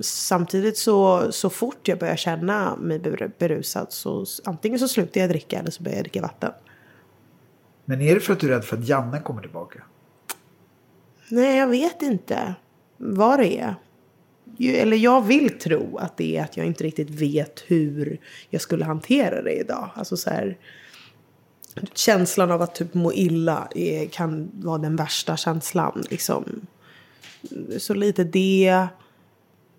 samtidigt 0.00 0.78
så, 0.78 1.32
så 1.32 1.50
fort 1.50 1.88
jag 1.88 1.98
börjar 1.98 2.16
känna 2.16 2.76
mig 2.76 2.98
berusad 3.38 3.86
så 3.90 4.24
antingen 4.44 4.78
så 4.78 4.88
slutar 4.88 5.20
jag 5.20 5.30
dricka 5.30 5.58
eller 5.58 5.70
så 5.70 5.82
börjar 5.82 5.96
jag 5.96 6.04
dricka 6.04 6.22
vatten. 6.22 6.52
Men 7.84 8.00
är 8.00 8.14
det 8.14 8.20
för 8.20 8.32
att 8.32 8.40
du 8.40 8.46
är 8.46 8.50
rädd 8.50 8.64
för 8.64 8.76
att 8.76 8.88
Janne 8.88 9.20
kommer 9.20 9.42
tillbaka? 9.42 9.82
Nej, 11.28 11.58
jag 11.58 11.66
vet 11.66 12.02
inte 12.02 12.54
vad 12.96 13.38
det 13.38 13.58
är. 13.58 13.74
Eller 14.58 14.96
jag 14.96 15.22
vill 15.22 15.58
tro 15.58 15.98
att 15.98 16.16
det 16.16 16.36
är 16.36 16.44
att 16.44 16.56
jag 16.56 16.66
inte 16.66 16.84
riktigt 16.84 17.10
vet 17.10 17.64
hur 17.66 18.20
jag 18.50 18.60
skulle 18.60 18.84
hantera 18.84 19.42
det 19.42 19.52
idag. 19.52 19.90
Alltså 19.94 20.16
så 20.16 20.30
här, 20.30 20.58
känslan 21.94 22.50
av 22.50 22.62
att 22.62 22.74
typ 22.74 22.94
må 22.94 23.12
illa 23.12 23.68
är, 23.74 24.06
kan 24.06 24.50
vara 24.54 24.78
den 24.78 24.96
värsta 24.96 25.36
känslan. 25.36 26.04
Liksom 26.10 26.66
så 27.78 27.94
lite 27.94 28.24
det. 28.24 28.86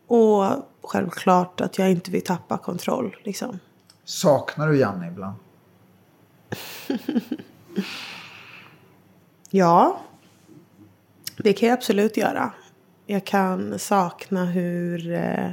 Och 0.08 0.46
självklart 0.82 1.62
att 1.62 1.78
jag 1.78 1.92
inte 1.92 2.12
vill 2.12 2.24
tappa 2.24 2.58
kontroll. 2.58 3.16
Liksom. 3.24 3.60
Saknar 4.04 4.68
du 4.68 4.78
Janne 4.78 5.08
ibland? 5.08 5.36
ja, 9.50 10.02
det 11.44 11.54
kan 11.54 11.70
jag 11.70 11.78
absolut 11.78 12.18
göra. 12.18 12.52
Jag 13.06 13.26
kan 13.26 13.80
sakna 13.80 14.46
hur, 14.46 15.12
eh, 15.12 15.50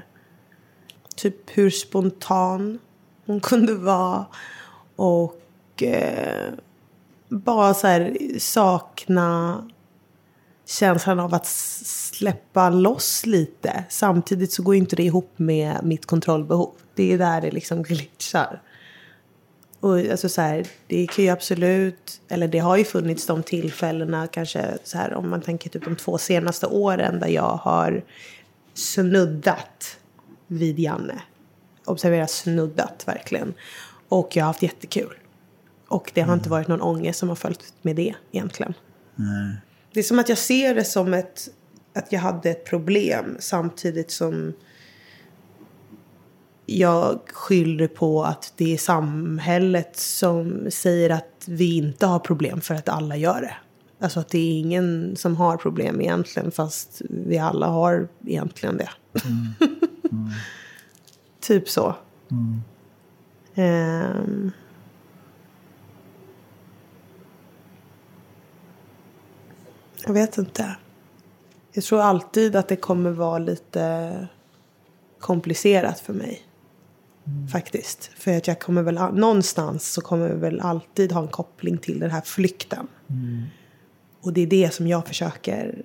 typ 1.16 1.58
hur 1.58 1.70
spontan 1.70 2.78
hon 3.26 3.40
kunde 3.40 3.74
vara. 3.74 4.26
Och 4.96 5.82
eh, 5.82 6.52
bara 7.28 7.74
så 7.74 7.86
här 7.86 8.16
sakna 8.38 9.58
känslan 10.66 11.20
av 11.20 11.34
att 11.34 11.46
släppa 11.46 12.70
loss 12.70 13.26
lite. 13.26 13.84
Samtidigt 13.88 14.52
så 14.52 14.62
går 14.62 14.74
inte 14.74 14.96
det 14.96 15.02
ihop 15.02 15.32
med 15.36 15.80
mitt 15.82 16.06
kontrollbehov. 16.06 16.74
Det 16.94 17.12
är 17.12 17.18
där 17.18 17.40
det 17.40 17.50
liksom 17.50 17.82
glitchar. 17.82 18.62
Och 19.84 19.98
alltså 19.98 20.28
så 20.28 20.40
här, 20.40 20.66
det 20.86 21.06
kan 21.06 21.24
ju 21.24 21.30
absolut, 21.30 22.20
eller 22.28 22.48
det 22.48 22.58
har 22.58 22.76
ju 22.76 22.84
funnits 22.84 23.26
de 23.26 23.42
tillfällena 23.42 24.26
kanske 24.26 24.78
så 24.84 24.98
här 24.98 25.14
om 25.14 25.30
man 25.30 25.40
tänker 25.40 25.70
typ 25.70 25.84
de 25.84 25.96
två 25.96 26.18
senaste 26.18 26.66
åren 26.66 27.20
där 27.20 27.28
jag 27.28 27.56
har 27.56 28.04
snuddat 28.74 29.96
vid 30.46 30.78
Janne. 30.78 31.22
Observera 31.84 32.26
snuddat 32.26 33.08
verkligen. 33.08 33.54
Och 34.08 34.36
jag 34.36 34.44
har 34.44 34.46
haft 34.46 34.62
jättekul. 34.62 35.14
Och 35.88 36.10
det 36.14 36.20
har 36.20 36.28
mm. 36.28 36.38
inte 36.38 36.50
varit 36.50 36.68
någon 36.68 36.82
ångest 36.82 37.18
som 37.18 37.28
har 37.28 37.36
följt 37.36 37.74
med 37.82 37.96
det 37.96 38.14
egentligen. 38.32 38.74
Mm. 39.18 39.56
Det 39.92 40.00
är 40.00 40.04
som 40.04 40.18
att 40.18 40.28
jag 40.28 40.38
ser 40.38 40.74
det 40.74 40.84
som 40.84 41.14
ett, 41.14 41.48
att 41.94 42.12
jag 42.12 42.20
hade 42.20 42.50
ett 42.50 42.64
problem 42.64 43.36
samtidigt 43.40 44.10
som 44.10 44.52
jag 46.66 47.20
skyller 47.32 47.88
på 47.88 48.24
att 48.24 48.52
det 48.56 48.74
är 48.74 48.78
samhället 48.78 49.96
som 49.96 50.70
säger 50.70 51.10
att 51.10 51.44
vi 51.46 51.76
inte 51.76 52.06
har 52.06 52.18
problem 52.18 52.60
för 52.60 52.74
att 52.74 52.88
alla 52.88 53.16
gör 53.16 53.40
det. 53.40 53.56
Alltså 54.00 54.20
att 54.20 54.28
det 54.28 54.38
är 54.38 54.58
ingen 54.58 55.16
som 55.16 55.36
har 55.36 55.56
problem 55.56 56.00
egentligen 56.00 56.50
fast 56.50 57.02
vi 57.10 57.38
alla 57.38 57.66
har 57.66 58.08
egentligen 58.26 58.76
det. 58.76 58.90
Mm. 59.24 59.46
Mm. 60.10 60.30
typ 61.40 61.68
så. 61.68 61.94
Mm. 62.30 62.62
Um, 63.56 64.52
Jag 70.06 70.14
vet 70.14 70.38
inte. 70.38 70.76
Jag 71.72 71.84
tror 71.84 72.00
alltid 72.00 72.56
att 72.56 72.68
det 72.68 72.76
kommer 72.76 73.10
vara 73.10 73.38
lite 73.38 74.28
komplicerat 75.20 76.00
för 76.00 76.12
mig. 76.12 76.42
Mm. 77.26 77.48
Faktiskt. 77.48 78.10
För 78.16 78.36
att 78.36 78.46
jag 78.46 78.60
kommer 78.60 78.82
väl, 78.82 78.94
någonstans 78.94 79.92
så 79.92 80.00
kommer 80.00 80.28
jag 80.28 80.36
väl 80.36 80.60
alltid 80.60 81.12
ha 81.12 81.22
en 81.22 81.28
koppling 81.28 81.78
till 81.78 81.98
den 81.98 82.10
här 82.10 82.20
flykten. 82.20 82.86
Mm. 83.10 83.42
Och 84.20 84.32
det 84.32 84.40
är 84.40 84.46
det 84.46 84.74
som 84.74 84.86
jag 84.86 85.06
försöker 85.06 85.82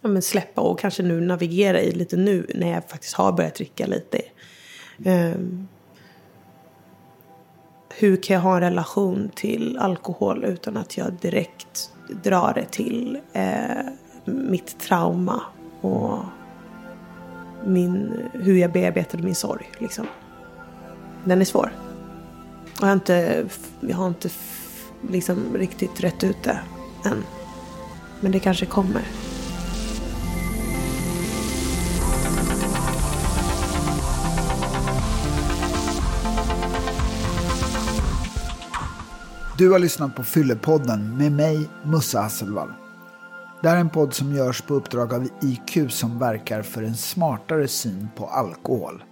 ja, 0.00 0.20
släppa 0.20 0.60
och 0.60 0.78
kanske 0.78 1.02
nu 1.02 1.20
navigera 1.20 1.80
i 1.80 1.92
lite 1.92 2.16
nu 2.16 2.46
när 2.54 2.70
jag 2.70 2.88
faktiskt 2.88 3.14
har 3.14 3.32
börjat 3.32 3.54
dricka 3.54 3.86
lite. 3.86 4.20
Um, 5.04 5.68
hur 7.98 8.16
kan 8.16 8.34
jag 8.34 8.40
ha 8.40 8.54
en 8.54 8.60
relation 8.60 9.30
till 9.34 9.78
alkohol 9.78 10.44
utan 10.44 10.76
att 10.76 10.96
jag 10.96 11.12
direkt 11.12 11.90
drar 12.22 12.52
det 12.54 12.64
till 12.70 13.18
eh, 13.32 13.86
mitt 14.24 14.80
trauma 14.80 15.40
och 15.80 16.18
min, 17.64 18.12
hur 18.32 18.56
jag 18.56 18.72
bearbetade 18.72 19.22
min 19.22 19.34
sorg. 19.34 19.70
Liksom. 19.78 20.06
Den 21.24 21.40
är 21.40 21.44
svår. 21.44 21.72
Och 22.76 22.82
jag 22.82 22.86
har 22.86 22.92
inte, 22.92 23.46
jag 23.80 23.96
har 23.96 24.08
inte 24.08 24.28
liksom 25.08 25.56
riktigt 25.56 26.00
rätt 26.00 26.24
ut 26.24 26.42
det 26.42 26.60
än. 27.04 27.24
Men 28.20 28.32
det 28.32 28.38
kanske 28.38 28.66
kommer. 28.66 29.02
Du 39.58 39.70
har 39.70 39.78
lyssnat 39.78 40.16
på 40.16 40.24
Fyllepodden 40.24 41.16
med 41.16 41.32
mig, 41.32 41.68
Musse 41.84 42.18
Hasselvall. 42.18 42.72
Det 43.62 43.68
här 43.68 43.76
är 43.76 43.80
en 43.80 43.90
podd 43.90 44.14
som 44.14 44.34
görs 44.34 44.62
på 44.62 44.74
uppdrag 44.74 45.14
av 45.14 45.28
IQ 45.42 45.92
som 45.92 46.18
verkar 46.18 46.62
för 46.62 46.82
en 46.82 46.96
smartare 46.96 47.68
syn 47.68 48.08
på 48.16 48.26
alkohol. 48.26 49.02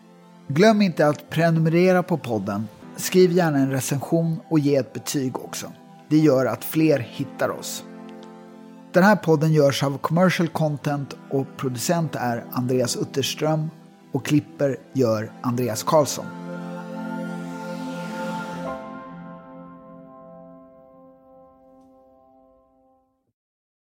Glöm 0.55 0.83
inte 0.83 1.07
att 1.07 1.31
prenumerera 1.31 2.03
på 2.03 2.19
podden. 2.19 2.69
Skriv 2.97 3.33
gärna 3.33 3.59
en 3.59 3.71
recension 3.71 4.41
och 4.49 4.59
ge 4.59 4.77
ett 4.77 4.93
betyg 4.93 5.37
också. 5.37 5.73
Det 6.09 6.17
gör 6.17 6.47
att 6.47 6.65
fler 6.65 6.99
hittar 6.99 7.49
oss. 7.49 7.85
Den 8.93 9.03
här 9.03 9.17
podden 9.17 9.53
görs 9.53 9.83
av 9.83 9.99
Commercial 9.99 10.49
Content 10.49 11.17
och 11.31 11.47
producent 11.57 12.15
är 12.15 12.45
Andreas 12.53 12.97
Utterström 12.97 13.71
och 14.13 14.25
klipper 14.27 14.77
gör 14.93 15.33
Andreas 15.41 15.83
Karlsson. 15.83 16.42